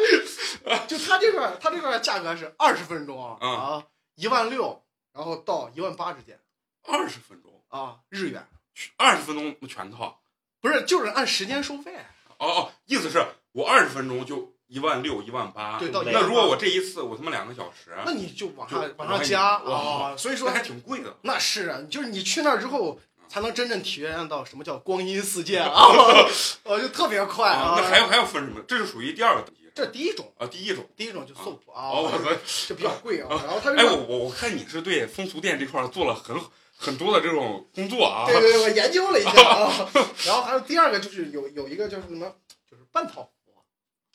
[0.87, 3.85] 就他这块儿他这块价格是二十分钟嗯啊，
[4.15, 4.83] 一万六，
[5.13, 6.39] 然后到一万八之间
[6.85, 8.47] 二十分钟，啊，日元，
[8.97, 10.21] 二十分钟全套。
[10.61, 11.97] 不是就是按时间收费。
[12.39, 15.79] 哦哦，意思是我二十分钟就一万六、一万八。
[15.79, 21.17] 对，到那那如果我这一次我他妈两个小时，那你就往上往往上上加哇啊，所以说那还挺贵的。
[21.23, 23.01] 那是啊，就是你去那儿之后，
[23.31, 25.87] 才能真正体验到什么叫光阴似箭啊，
[26.64, 28.61] 呃，就特别快啊，那还要还要分什么？
[28.66, 29.61] 这是属于第二个等级。
[29.72, 30.85] 这第一种，啊，第一种。
[30.97, 32.68] 第一种就 soap 哦，我啊，操！
[32.68, 33.28] 就比较贵啊。
[33.31, 36.37] 然后它这哎，我个，我我看你是对风俗店这块儿做了很
[36.76, 38.26] 很多的这种工作啊。
[38.26, 39.89] 对对对， 我研究了一下啊。
[40.26, 42.26] 然后还有第二个就是有有一个叫什么，
[42.68, 43.31] 就是半套服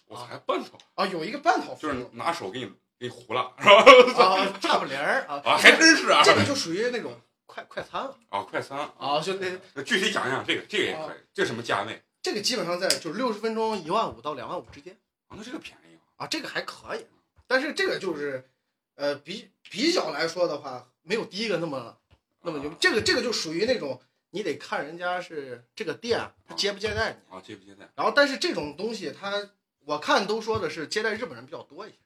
[0.07, 2.65] 我才半套，啊，有一个半套服就是拿手给你
[2.99, 3.65] 给你糊了，是
[4.13, 4.23] 吧？
[4.25, 6.21] 啊， 差不离儿啊啊，还真是啊。
[6.23, 7.13] 这个就属于那种
[7.55, 14.93] 快快餐了啊，快餐啊，就那那具体讲一讲这个，这个也可以，这什么价位这个基本上在就是六十分钟一万五到两万五之间。
[15.27, 15.37] 啊？
[15.37, 16.25] 那这个便宜啊。
[16.25, 17.05] 啊，这个还可以，
[17.47, 18.49] 但是这个就是，
[18.95, 21.97] 呃，比比较来说的话，没有第一个那么
[22.41, 22.73] 那么牛。
[22.79, 24.01] 这个这个就属于那种
[24.31, 27.89] 你得看人家是这个店他接不接待你，啊，接不接待？
[27.95, 29.49] 然后但是这种东西他
[29.85, 31.97] 我看都说的是接待日本人比较多一些，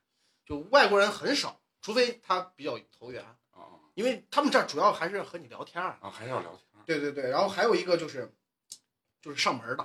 [0.45, 3.36] 就外国人很少，除非他比较投缘，啊
[4.00, 5.97] 因为他们这儿主要还是和你聊天儿。
[6.00, 6.82] 啊，还是要聊天。
[6.86, 8.34] 对对对，然后还有一个就是
[9.22, 9.84] 就是上门的，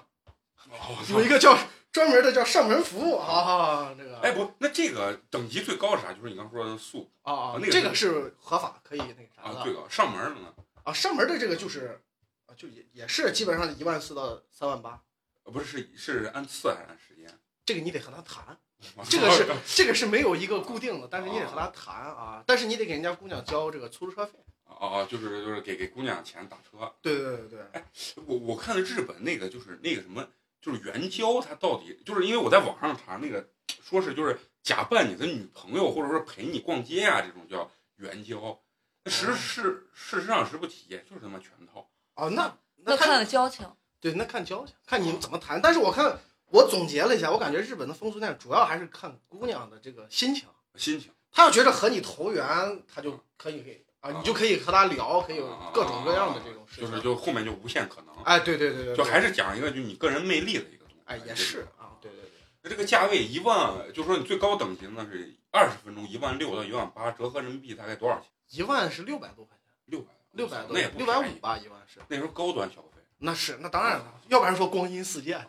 [0.71, 1.59] 哦，我操有一个叫
[1.91, 6.13] 专门的叫上门服务啊，这个哎不，那这个等级最高是啥？
[6.13, 10.55] 就是你刚说的素啊那个这个是合法可以那个啥的啊，最高上门的呢？
[10.85, 12.01] 啊，上门的这个就是
[12.47, 15.03] 啊，就也也是基本上一万四到三万八，
[15.43, 17.29] 呃不是是是按次还是按时间？
[17.67, 18.57] 这个你得和他谈
[19.09, 24.33] 这个是这个是没有一个固定的，但是你得和他谈啊，但是你得给人家姑娘交这个出租车费。
[24.67, 26.93] 哦哦，就是就是给给姑娘钱打车。
[27.01, 27.85] 对对对对，哎
[28.27, 30.27] 我我看了日本那个就是那个什么，
[30.61, 33.47] 就是援交，它到底就是因为我在网上查那个，
[33.83, 38.59] 说是就是假扮你的女朋友，或者说陪你逛街啊，这种叫援交。
[39.05, 41.89] 那实事事实上实不体验，就是他妈全套。
[42.17, 43.67] 哦，那那看看交情。
[44.01, 45.61] 对，那看交情，看你们怎么谈。
[45.63, 46.19] 但是我看
[46.55, 50.45] 我总结了一下，我感觉日本的风俗店主要还是看姑娘的这个心情。
[50.77, 56.89] 心情她要觉得和你投缘，她就可以给啊，你就可以和她聊，可以有各种各样的这种事情。
[56.89, 58.15] 就是就后面就无限可能。
[58.23, 60.95] 哎，对对对对，就还是讲一个就你个人魅力的一个东西。
[61.07, 62.31] 哎，也是啊，对对对。
[62.63, 68.29] 那这个价位一万，就是说你最高等级呢是二十分钟一万六到一万八，折合人民币大概多少钱？
[68.51, 71.99] 一万是六百多块钱，六百六百多，那也不六百五吧，一万是。
[72.07, 73.03] 那时候高端消费。
[73.19, 75.45] 那是，那当然了，要不然说光阴似箭。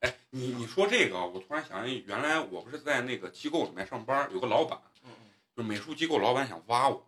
[0.00, 5.10] 哎，你你说这个，我突然想起，原来我不是在那个机构里面上班，有个老板，嗯
[5.56, 7.06] 就美术机构老板想挖我，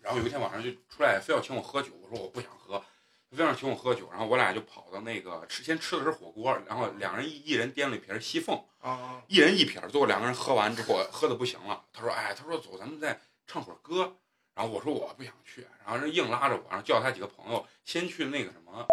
[0.00, 2.82] 然后有一天晚上就出来非要请我喝酒，我说我不想喝，
[3.30, 14.16] 非要请我喝酒，然后我俩就跑到那个吃，先吃的是火锅，然后两人一一人掂了一瓶西凤，啊一人一瓶，最后两个人喝完之后喝的不行了，他说哎，他说走，咱们再唱会儿歌，
[14.54, 18.84] 然后我说我不想去，然后人硬拉着我，然后叫他几个朋友先去那个什么。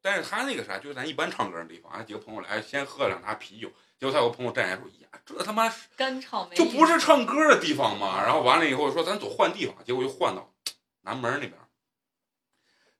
[0.00, 3.68] 但是他那个啥，就是咱一般唱歌的地方，俺几个朋友来先喝了两打啤酒，
[3.98, 10.52] 结果他有个朋友站起来说：“呀，这他妈是干唱没就不是唱歌的地方嘛？”然后完了以后说：“咱走换地方。”结果就换到
[11.02, 11.52] 南门那边，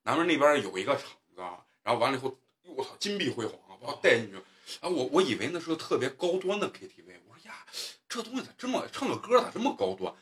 [0.02, 1.42] 南门那边有一个场子，
[1.82, 4.36] 然后完了以后，我操，金碧辉煌啊，把我带进去，
[4.80, 7.64] 啊，我我以为那是个特别高端的 KTV，我说呀，
[8.08, 10.12] 这东西咋这么唱个歌咋这么高端？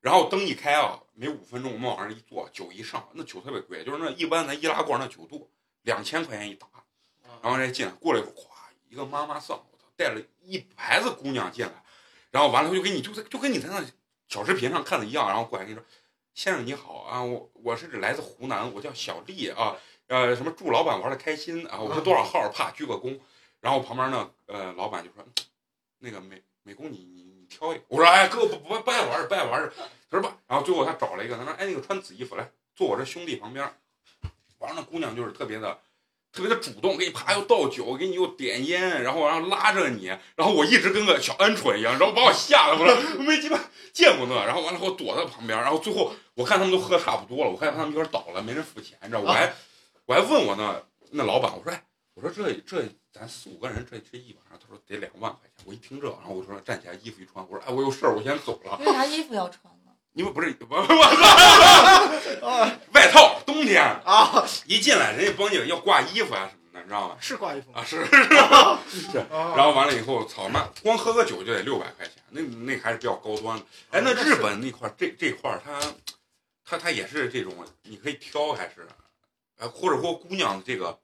[0.00, 5.50] 然后灯一开啊，没五分钟我们往那一坐，酒一上，那酒特别贵，就是那一般咱易拉罐那酒度。
[5.88, 6.66] 两千块钱一打，
[7.42, 8.44] 然后人进来，过了一会儿，咵，
[8.90, 11.72] 一个妈妈桑，我操，带了一排子姑娘进来，
[12.30, 13.82] 然后完了以后就跟你就在就跟你在那
[14.28, 15.82] 小视频上看的一样，然后过来跟你说，
[16.34, 19.74] 先生你好啊，我我是来自湖南，我叫小丽啊，
[20.08, 23.18] 呃，什么祝老板玩的开心啊，我是多少号，怕鞠个躬，
[23.60, 25.24] 然后旁边呢，呃，老板就说，
[26.00, 29.72] 那个美美工你你你挑一个，我说哎哥不不不爱玩不爱玩，
[30.10, 33.66] 他说吧，然后最后他找了一个，他说哎那个穿紫衣服来坐我这兄弟旁边。
[34.58, 35.78] 完了，那姑娘就是特别的，
[36.32, 40.06] 特别的主动，给你啪又倒酒，给你又点烟，然后然后拉着你，
[40.36, 43.58] 然后我一直跟个小鹌鹑一样，然后把我吓得，我说我没鸡巴
[43.92, 49.52] 见过那，然后完了后躲在旁边，然后最后我看他们都喝差不多了，我看他们一会儿倒了，没人付钱，你知道，我还
[50.06, 50.82] 我还问我那
[51.12, 51.82] 那老板，我说哎，
[52.14, 58.76] 我说这这咱四五个人这这一晚上，他说得两万块钱，我一听这，然后我说站起来衣服一穿，我说哎我有事儿，我先走了。
[58.78, 59.77] 为啥衣服要穿呢？
[60.18, 60.84] 因为不是我我
[62.42, 63.80] 操外套冬天。
[63.80, 67.16] 啊，一进来人家帮你要挂衣服啊什么的，你知道吗？
[67.20, 67.70] 是挂衣服。
[67.72, 68.10] 啊，是是
[69.12, 73.64] 是， 然后完了以后，操妈，光喝个酒就得六百块钱，那那还是比较高端的。
[73.92, 75.80] 哎，那日本那块这这块它
[76.64, 77.54] 它它也是这种，
[77.84, 78.88] 你可以挑还是，
[79.58, 80.98] 呃，或者说姑娘这个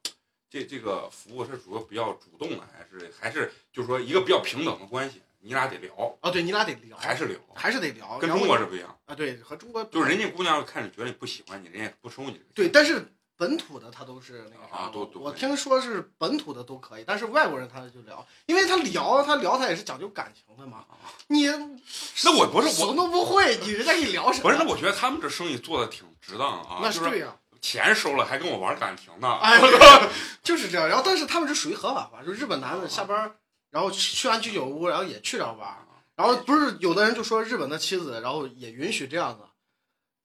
[0.50, 5.22] 这这个服务是主要比较主动的，还是还是就是说一个比较平等的关系？
[5.44, 5.92] 你俩得聊
[6.22, 9.14] 啊，对你俩得聊，还是聊，还是得聊，跟中国是不一样啊。
[9.14, 12.40] 对，和中国就是人家姑娘看着觉得你不喜欢你，人家不收你。
[12.54, 15.20] 对，但是本土的他都是那个啊，都都。
[15.20, 20.86] 我听说是本土的都可以，但是外国人他就聊，因为他聊他聊他也是讲究感情的嘛。
[21.26, 24.44] 你那我不是我都不会，你人家跟你聊什么？
[24.44, 26.78] 不是，那我觉得他们这生意做的挺值当啊。
[26.80, 29.38] 那是对呀，钱收了还跟我玩感情呢。
[29.42, 29.60] 哎，
[30.42, 30.88] 就是这样。
[30.88, 33.34] 然后，但是他们是属于合法化，就日本男的下班，
[33.74, 35.76] 然后去完居酒屋，然后也去这玩。
[36.14, 39.42] 然后不是有的人就说日本的妻子，然后也允许这样子，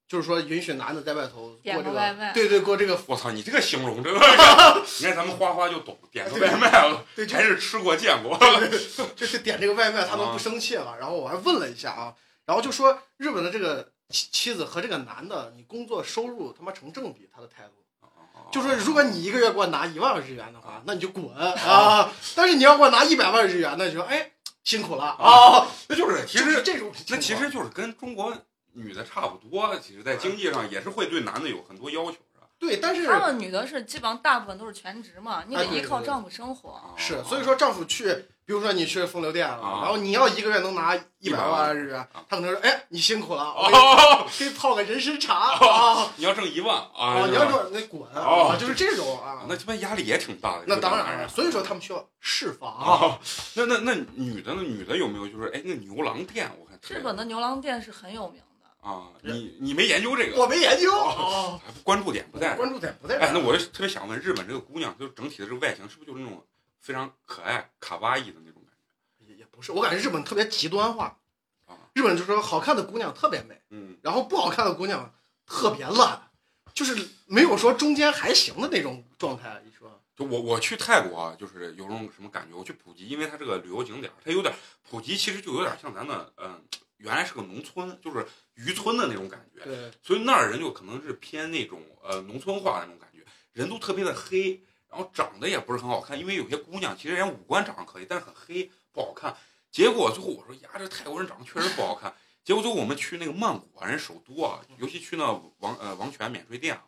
[0.08, 3.02] 就是说允许男的在外头过这个，对对，过这个。
[3.08, 4.20] 我操，你这个形容这个，
[5.00, 8.38] 你看咱们花花就懂，点个外卖了，对，全是吃过见过，
[9.16, 10.96] 就是点这个外卖他都不生气了。
[11.00, 12.14] 然后我还问了一下啊，
[12.46, 17.79] 然后就说日本的这个妻妻子和这个男的，你工作收入他妈成正比，他的态度。
[18.52, 22.12] 就说如果你一个月给我拿一万日元的话，那你就滚啊！
[22.36, 24.32] 但是你要给我拿一百万日元，那就说哎。
[24.62, 25.66] 辛苦了啊！
[25.88, 28.32] 那就是其实这种，那其实就是跟中国
[28.74, 29.76] 女的差不多。
[29.80, 32.18] 其实，在经济上也是会对男的有很多要求？
[32.60, 36.80] 对，但是他们女的是基本上大部分都是全职嘛，你得依靠丈夫生活。
[36.98, 38.26] 是，所以说丈夫去。
[38.50, 43.54] 比如说你去风流店了，然后你要一个月能拿一百万日元，他可能说：“哎，你辛苦了，
[44.40, 45.56] 给你泡个人参茶。”
[46.18, 50.64] 你要挣一万啊，你要挣那滚啊，就是这种啊，那他妈压力也挺大的。
[50.66, 53.20] 那当然，所以说他们需要释放啊。
[53.54, 58.48] 那那那女的，那女的有没有就是哎，那牛郎店我看日本的牛郎店是很有名的
[58.82, 59.12] 啊。
[59.22, 60.42] 你你没研究这个？
[60.42, 60.92] 我没研究，
[61.84, 63.18] 关注点不在，关注点不在。
[63.20, 66.46] 哎，那我就特别想问，日本这个姑娘，就整体的这个外形是不是就是那种？
[66.82, 68.74] 非常可爱、卡哇伊的那种感
[69.20, 71.18] 觉，也也不是，我感觉日本特别极端化
[71.68, 71.76] 啊。
[71.94, 75.14] 日本就说好看的姑娘特别美，嗯，然后不好看的姑娘
[75.46, 76.32] 特别烂，
[76.74, 79.62] 就是没有说中间还行的那种状态。
[79.66, 82.56] 你说就我我去泰国啊，就是有种什么感觉？
[82.58, 84.56] 我去普吉，因为它这个旅游景点，它有点
[84.90, 86.64] 普吉，其实就有点像咱的，嗯、
[87.00, 93.20] 原来是个农村，就是渔村的那种感觉，对，所以那儿人就可能是偏那种呃农村化的那种感觉，
[93.52, 99.36] 人都特别的黑，然后长得也不是很好看，因为有些姑娘其实人家五官长得可以，但是很黑不好看。
[99.72, 102.14] 结果最后我说呀，这泰国人长得确实不好看。
[102.44, 106.84] 结果最后我们去那个曼谷啊，人首都啊，尤其去那王呃王权免税店啊，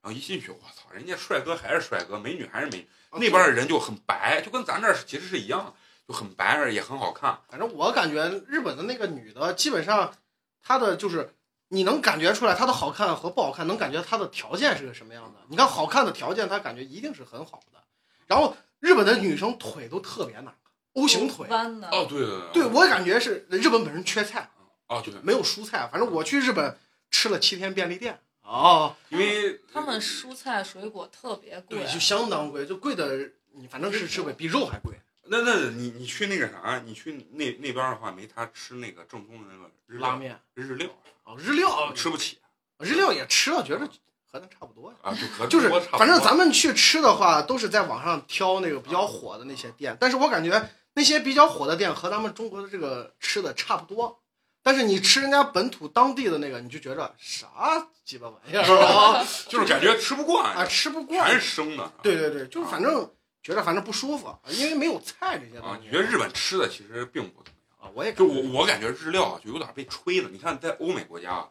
[0.00, 5.74] 然后一进去，我操，人家帅哥还是帅哥，美女还是美女，那边的人就很白，就跟咱这儿其实是一样的，
[6.10, 7.38] 就很白而也很好看。
[7.48, 10.12] 反正我感觉日本的那个女的，基本上
[10.60, 11.32] 她的就是
[11.68, 15.38] 你能感觉出来她的好看和不好看，能感觉她的条件是个什么样的。
[15.48, 17.78] 你看好看的条件，她感觉一定是很好的。
[18.26, 20.54] 然后日本的女生腿都特别难看
[20.94, 21.46] ，O 型腿。
[21.48, 24.50] 弯的，哦，对对对对我感觉是日本本身缺菜，
[24.88, 25.88] 哦对，没有蔬菜。
[25.92, 26.76] 反正我去日本
[27.08, 28.18] 吃了七天便利店。
[28.42, 34.96] 哦，因为他们蔬菜水果特别贵对，，就相当贵，就贵的你反正是吃贵，比肉还贵。
[35.30, 40.88] 那那你你去那个啥，你去那那边的话，没他吃那个正宗的那个日料拉面日料，
[41.22, 42.38] 哦，日料吃不起
[42.78, 43.86] 日料也吃了，觉得
[44.30, 44.96] 和咱差不多呀。
[45.02, 54.20] 啊，就和就是中国差不多反正咱们去吃的话，都是在网上挑那个比较火的那些店，但是我感觉那些比较火的店和咱们中国的这个吃的差不多。
[54.62, 61.40] 但是你吃人家本土当地的那个，你就觉着啥鸡巴玩意儿啊 就是感觉吃不惯啊，吃不全惯是。
[61.40, 61.92] 生的。
[62.02, 63.10] 对对对，就反正
[63.42, 65.86] 觉得反正不舒服，因为没有菜这些东啊，西。
[65.86, 67.88] 你觉得日本吃的其实并不怎么样。
[67.88, 67.90] 啊？
[67.94, 70.28] 我也就感觉我我感觉日料啊，就有点被吹了。
[70.30, 71.48] 你看，在欧美国家啊，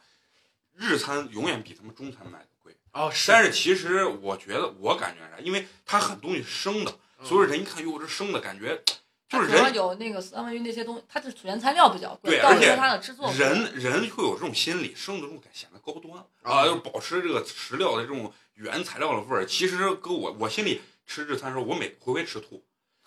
[0.75, 2.75] 日餐永远比他们中餐卖的贵。
[2.91, 8.81] 哦是，但是其实我觉得，我感觉啥，因为它很多东西生的，嗯所以人一看，哟，这生的感觉
[9.27, 19.45] 就是人有那个三文鱼那些东西，它的原材料比较贵，对而且它的制作人人会有这种心理，生的东西显得高端啊啊，就是保持这个食料的这种原材料的味儿。
[19.45, 22.63] 其实搁我我心里吃日餐的时候，我每回回吃吐。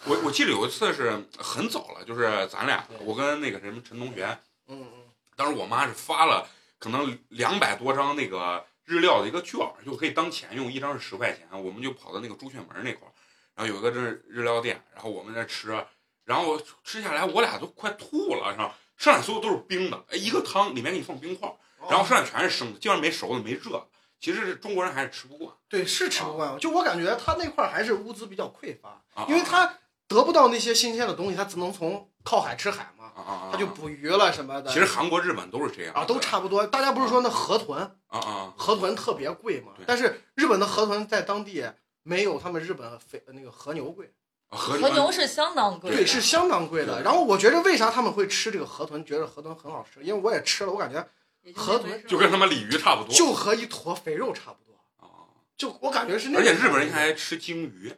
[0.07, 4.27] 我我记得有一次是很早了，就是咱俩我跟那个什么陈同学，
[4.67, 5.05] 嗯嗯
[5.37, 6.49] 当时我妈是发了
[6.81, 11.47] 可能两百多张那个日料的一个券儿，就可以当钱用，一张是十块钱。
[11.53, 13.15] 我们就跑到那个朱雀门那块儿，
[13.55, 15.87] 然后有一个这日料店，然后我们在吃，
[16.25, 18.77] 然后吃下来我俩都快吐了，是吧？
[18.97, 21.49] 剩下所有都是冰的，哎，一个汤里面给你放冰块
[21.89, 23.87] 然后剩下全是生的，基本上没熟的，没热的。
[24.23, 34.71] 其实中国人还是吃不惯对是吃不惯，就我感觉他那块儿还是物资比较匮乏，啊，因为他得不到那些新鲜的东西，他只能从靠海吃海嘛，啊啊啊，他就捕鱼了什么的。
[34.71, 39.73] 其实韩国、日本都是这样啊都差不多，大家不是说那河豚，啊啊河豚特别贵嘛？
[39.85, 41.69] 但是日本的河豚在当地
[42.05, 44.13] 没有他们日本肥那个和牛贵，
[44.51, 47.03] 啊，和和牛是相当贵，对，是相当贵的。
[47.03, 51.05] 然后我觉得为啥他们会吃这个河豚，觉得河豚很好吃，因为我也吃了，我感觉
[51.55, 55.27] 河豚就跟他妈鲤鱼差不多就和一坨肥肉差不多，啊，
[55.57, 57.93] 就我感觉是那而且日本人还吃鲸鱼。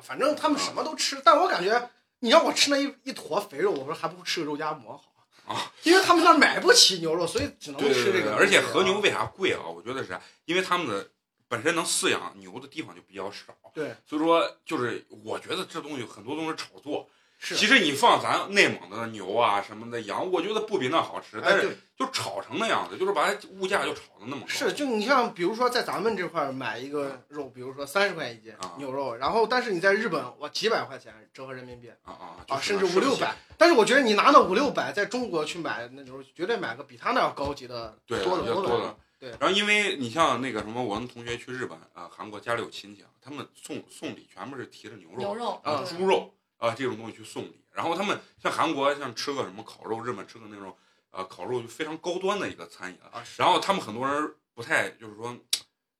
[0.00, 1.90] 反正他们什么都吃，但我感觉
[2.20, 8.36] 你让我吃那一一坨肥肉，我说还不如吃个肉夹馍好啊， 因为他们那儿买不起牛肉，所以只能对对对吃这个。
[8.36, 9.66] 而且和牛为啥贵啊？
[9.66, 10.20] 我觉得是啥？
[10.44, 11.10] 因为他们的
[11.48, 17.08] 本身能饲养牛的地方就比较少，对所以说就是我觉得这东西很多都是炒作。
[17.38, 24.48] 是，其实你放咱内蒙的牛啊什么的羊，我觉得不比那好吃，但是就炒成那样子，就是把物价就炒的那么高。
[24.48, 28.74] 是，就你像比如说在咱们这块儿买一个肉，比如说三十块一斤啊。
[28.78, 38.96] 牛肉，然后但是你在日本哇几百块钱折合人民币啊啊啊，甚至五六百，但是我觉得你拿那五六百在中国去买那牛肉，绝对买个比他那要高级的对多得多的。
[39.20, 39.30] 对。
[39.38, 47.64] 然后因为你像那个什么，我们同学去日本啊、韩国家里有亲戚啊，他们送送礼全部是提着牛肉、牛肉啊猪肉啊这种东西去送礼。
[47.72, 50.76] 然后他们像韩国像吃个什么烤肉，日本吃个那种
[51.10, 52.98] 呃烤肉就非常高端的一个餐饮。
[53.10, 55.36] 啊，然后他们很多人不太就是说，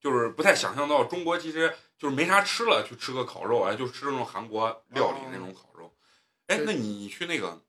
[0.00, 5.94] 就是不太想象到中国其实就是没啥吃了，去吃个烤肉，啊，就吃那种韩国料理哦那种烤肉。
[6.46, 7.62] 哎，对那你去那个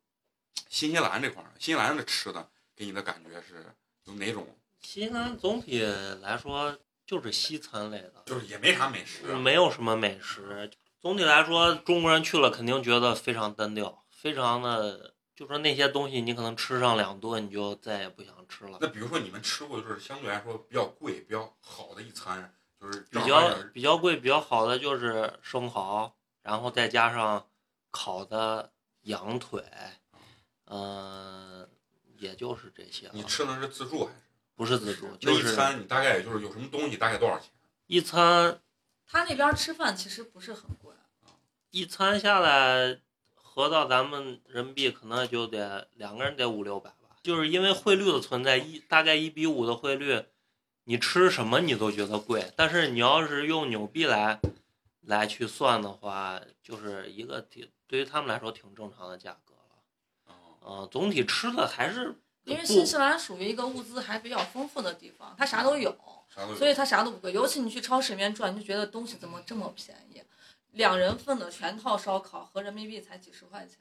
[0.67, 3.65] 新西兰这块儿，新西兰的吃的给你的感觉是
[4.05, 4.47] 有哪种？
[4.81, 5.81] 新西兰总体
[6.21, 6.75] 来说
[7.05, 10.71] 就是西餐类的，就是也没啥美食啊、没有什么美食。
[11.01, 18.77] 总体来说，中国人去了肯定觉得非常单调，非常的，就说那些东西你可能吃上两顿你就再也不想吃了。
[18.81, 27.47] 那比如说你们吃过就是相对来说比较贵、比较好的一餐，就是比较比较贵、比较好的就是生蚝，然后再加上
[27.91, 28.73] 烤的
[29.03, 29.63] 羊腿，
[30.65, 31.65] 嗯、
[32.17, 33.09] 也就是这些。
[33.13, 34.17] 你吃的是自助还是？
[34.55, 37.49] 不是自助，那就是一餐你大概也就是有什么东西，大概多少钱？
[37.87, 38.59] 一餐
[39.07, 40.88] 他那边吃饭其实不是很贵，
[41.71, 42.99] 一餐下来
[43.35, 47.17] 合合到咱们人民币可能就得两个人得五六百吧。
[47.21, 50.23] 就是因为汇率的存在，一大概一比五的汇率，
[50.85, 54.39] 你吃什么你都觉得贵，但是你要是用纽币来
[55.01, 60.33] 来去算的话，就是一个挺对于他们来说挺正常的价格了。
[60.33, 62.15] 哦呃，总体吃的还是
[62.45, 65.91] 因为新西兰属于一个物资还比较丰富的地方，它啥都有，
[66.33, 67.33] 啥都有所以它啥都不贵。
[67.33, 70.21] 尤其你去超市里面转，你就觉得东西怎么这么便宜？
[70.71, 73.77] 两人份的全套烧烤合人民币才几十块钱，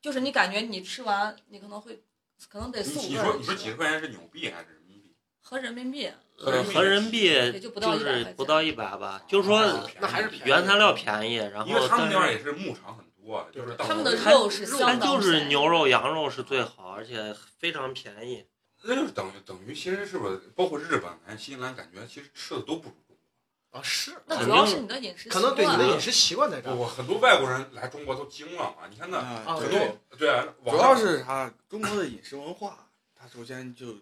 [0.00, 2.02] 就是你感觉你吃完，你可能会
[2.48, 5.14] 可能得你四五你说你说几十块钱是纽币还是人民币？
[5.40, 6.10] 合人民币。
[6.42, 18.46] 呃合人民币也就不到就100块钱是不到一百吧，就是说啊那还是原材料便宜，然后因为他们那边也是牧场很多，就是他们的肉是它相当就是牛肉、羊肉是最好，而且非常便宜。
[18.84, 23.09] 那就是等于等于其实是不是包括日本、咱新西兰，感觉其实吃的都不如中
[23.70, 26.72] 啊，是，那主要是你的饮食习可能对你惯的饮食习惯在这国。
[26.72, 26.76] 儿。
[26.76, 28.88] 我很多外国人来中国都惊了啊！
[28.90, 29.20] 你看那
[29.54, 33.92] 很多对啊，主要是啥中国的饮食文化，它首先就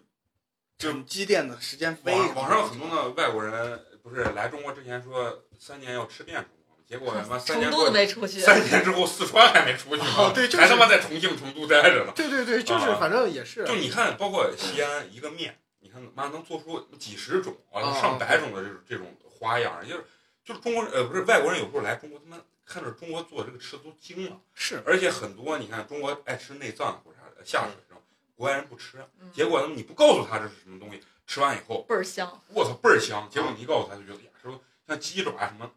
[0.77, 8.39] 就就积淀的时间非常网网上很多的外国人不是来中国之前说三年要吃遍中国，结果他妈 三年过没出去。
[8.39, 12.13] 三年之后四川还没出去呢，哦对就是还他妈在重庆、成都待着呢。
[12.15, 20.05] 对对对，就是啊反正也是就你看，包括西安一个面，你看妈能做出几十种啊，啊上百种的这种这种花样，就是
[20.43, 28.03] 就是中国人呃不是外国人，有时候来中国，他妈看着中国做这个吃的都惊了，是而且很多你看中国爱吃内脏或者啥的下水这种，
[28.35, 35.71] 国外人不吃，嗯结果他们你不告诉他这是什么东西，吃完以后倍儿香，我操倍儿香，结果你一告诉他就觉得呀，说像鸡爪什么，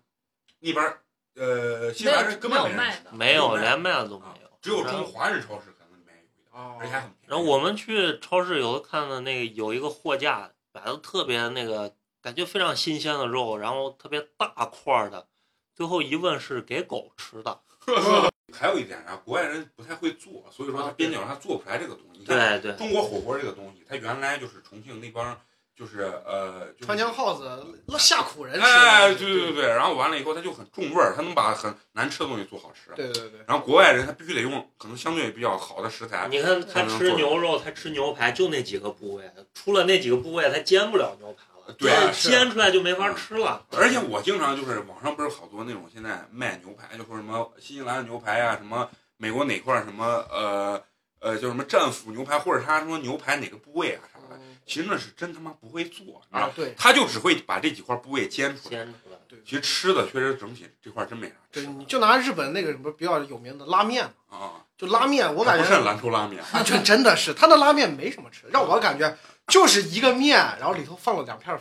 [0.61, 1.03] 那边儿
[1.35, 3.13] 呃西没有兰人根没本没人吃，有卖的。
[3.13, 4.49] 没有，连卖的都没啊有。
[4.61, 7.27] 只有中国华人超市可能里面有一而且还很便宜。
[7.27, 15.27] 然后我们去超市有的看的那个有一个货架摆的特别那个感觉非常新鲜的肉，然后特别大块儿的，
[15.75, 17.61] 最后一问是给狗吃的。
[18.55, 22.23] 还有一点啊，国外人不太会做，所以说他啊边角上他做不出来这个东西。
[22.25, 25.41] 对对，中国火锅这个东西，它原来就是重庆那帮
[25.75, 27.67] 就是呃，就是长江耗子
[27.99, 28.61] 下苦人吃。
[28.61, 32.93] 哎，对对对，然后完了以后，它就很重味儿，它能把很难吃的东西做好吃。
[32.95, 43.65] 对对对，然后国外人他必须得用可能相对比较好的食材，你看他吃牛肉，他吃牛排就那几个部位，除了那几个部位，他煎不了牛排了，对煎出来就没法吃了。
[43.77, 50.83] 而且我经常就是网上不是好多那种现在卖牛排，就说什么新西兰的牛排啊，什么美国哪块儿什么呃
[51.21, 56.75] 呃叫什么战斧牛排，或者他说牛排哪个部位啊啥的，其实那是真他妈不会做，你知道吗，啊对。
[56.77, 58.71] 他就只会把这几块部位煎出来。
[58.71, 64.65] 煎出来，其实吃的确实整体这块真没啥对，吃你就拿日本那个什么比较有名的拉面，啊。
[64.77, 69.17] 就拉面，我感觉不是觉兰州拉面，啊，就真的是他那拉面没什么吃，让我感觉
[69.49, 71.57] 就是一个面，然后里头放了两片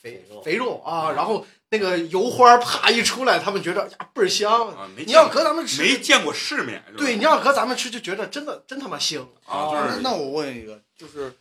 [0.00, 4.68] 肥肥肉肥肉啊，然后那个油花啪一出来，他们觉得呀倍儿香。
[4.68, 9.20] 啊，没你要搁咱们吃，没见过世面，对，你要搁咱们吃就觉得真的真他妈腥。
[9.44, 11.34] 啊，就那是那我问一个，就是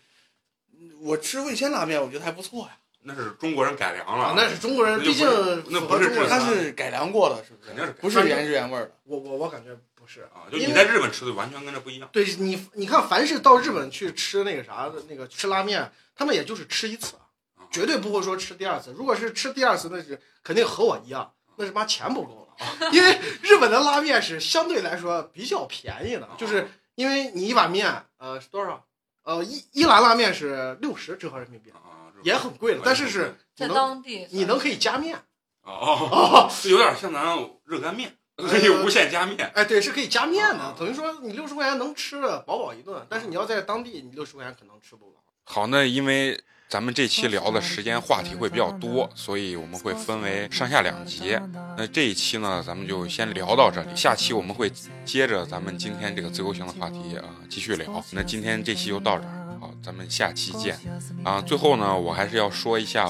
[0.73, 2.77] 嗯我吃味千拉面，我觉得还不错呀。
[3.03, 5.25] 那是中国人改良啊了，，那是中国人，毕竟
[5.69, 6.27] 那不是。
[6.27, 7.67] 它是改良过的，是不是？
[7.69, 8.91] 肯定是不是原汁原味的。
[9.05, 9.69] 我我我感觉
[10.07, 10.21] 不是。
[10.33, 12.07] 啊，就你在日本吃的完全跟这不一样。
[12.13, 18.93] 对你，你看，凡是到日本去吃那个啥的，那个吃拉面，他们也就是吃一次，啊绝对不会说吃第二次。
[18.97, 22.71] 如果是吃第二次，那是肯定和我一样，那是妈钱不够了啊。
[22.93, 28.85] 因为日本的拉面是相对来说比较便宜的，就是因为你一碗面，呃，是多少？
[29.23, 35.17] 呃，一一碗拉面是六十折合人民币，啊，也很贵了，但是是你在能当地你能可以加面，
[35.63, 38.15] 哦，哦，这有点像咱热干面，呃
[38.47, 39.51] 可以无限加面。
[39.55, 45.22] 哎，对，是可以加面啊的，等于说你六十块钱能吃的饱饱一顿，但是你要在当地，你六十块钱可能吃不饱。
[45.43, 46.39] 好，那因为
[46.69, 51.39] 咱们这期聊的时间话题会比较多，所以我们会分为上下两集。
[51.77, 54.72] 那这一期呢，咱们就先聊到这里，下期我们会
[55.03, 58.03] 接着咱们今天这个自由行的话题啊继续聊。
[58.11, 60.77] 那今天这期就到这儿，好，咱们下期见
[61.23, 61.41] 啊！
[61.41, 63.09] 最后呢，我还是要说一下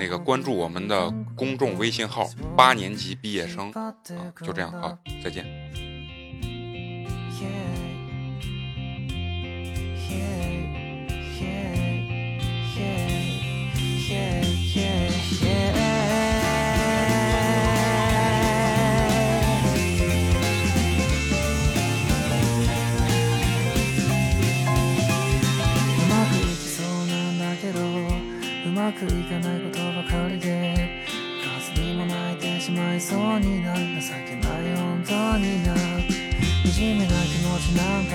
[0.00, 3.94] 那个关注我们的公众微信号“八年级毕业生”啊，
[4.42, 5.44] 就这样啊，再见。
[25.98, 29.69] 「うまくいきそうなんだけどうまくいかない
[33.01, 38.13] そうにな情けない本当にな惨めな気持ちなんか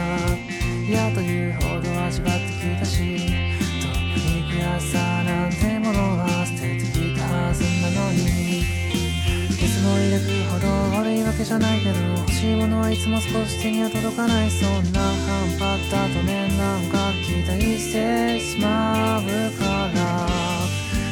[0.89, 19.27] 嫌というほど味わってきたしどんなに悔しさなんてものは捨ててきたはずなのにいつも力ほど悪いわけじゃないけど欲しいものはいつも少し手には届かないそんな反発だとねなんか期待してしまう
[19.59, 20.29] から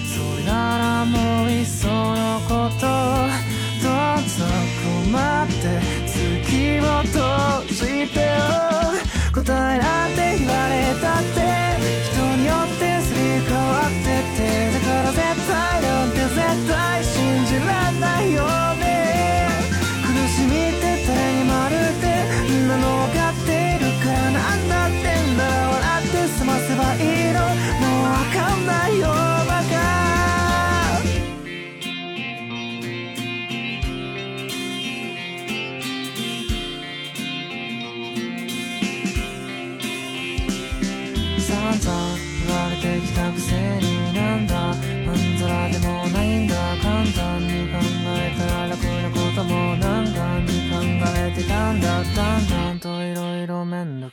[0.06, 3.53] それならもういっそのこと。
[4.24, 4.44] どうぞ
[5.04, 5.52] 困って
[6.08, 7.20] 月を閉
[7.68, 8.32] じてよ
[9.34, 9.44] 答
[9.76, 11.44] えなんて言われたって
[12.08, 16.93] 人によってすり替わっててだから絶対なんて絶対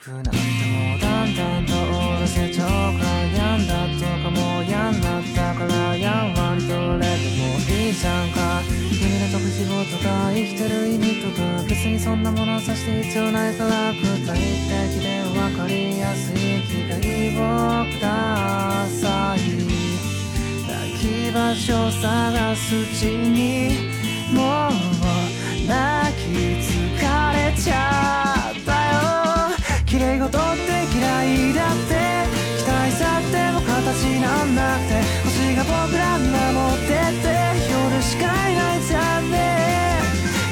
[0.02, 0.20] くな。
[0.20, 2.68] ってもだんだんと終わらせちゃう
[2.98, 3.06] か
[3.38, 16.98] やんだとかもうやんなったからやんわりとれてもいいじゃんか君の得意事とか生きてる意味とか別にそんなものはさして必要ないから具体的で分かりやすい機会
[17.38, 19.40] をください
[20.68, 23.78] 泣き場所探すうちに
[24.34, 24.72] もう
[25.68, 26.26] 泣き
[26.58, 26.98] 疲
[27.34, 28.41] れちゃったよ綺麗事
[31.22, 31.94] 愛だって
[32.58, 34.92] 期待さっても形なんなくて。
[35.24, 37.30] 星が僕ら守ってって
[37.70, 40.00] 夜しかいないじゃんね。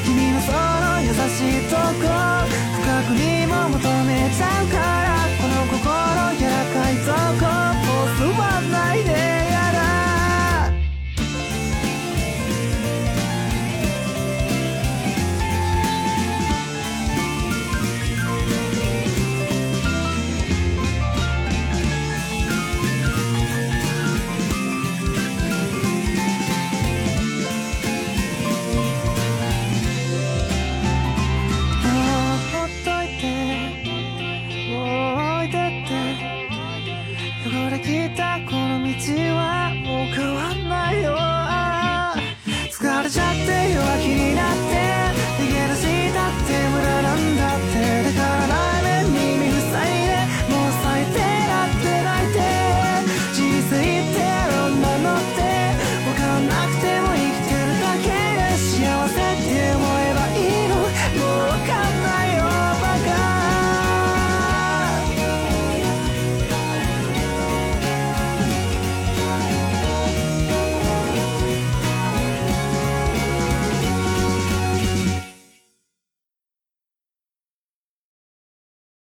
[0.06, 1.82] 君のその優しいとこ
[2.82, 4.99] 深くにも求めちゃうから。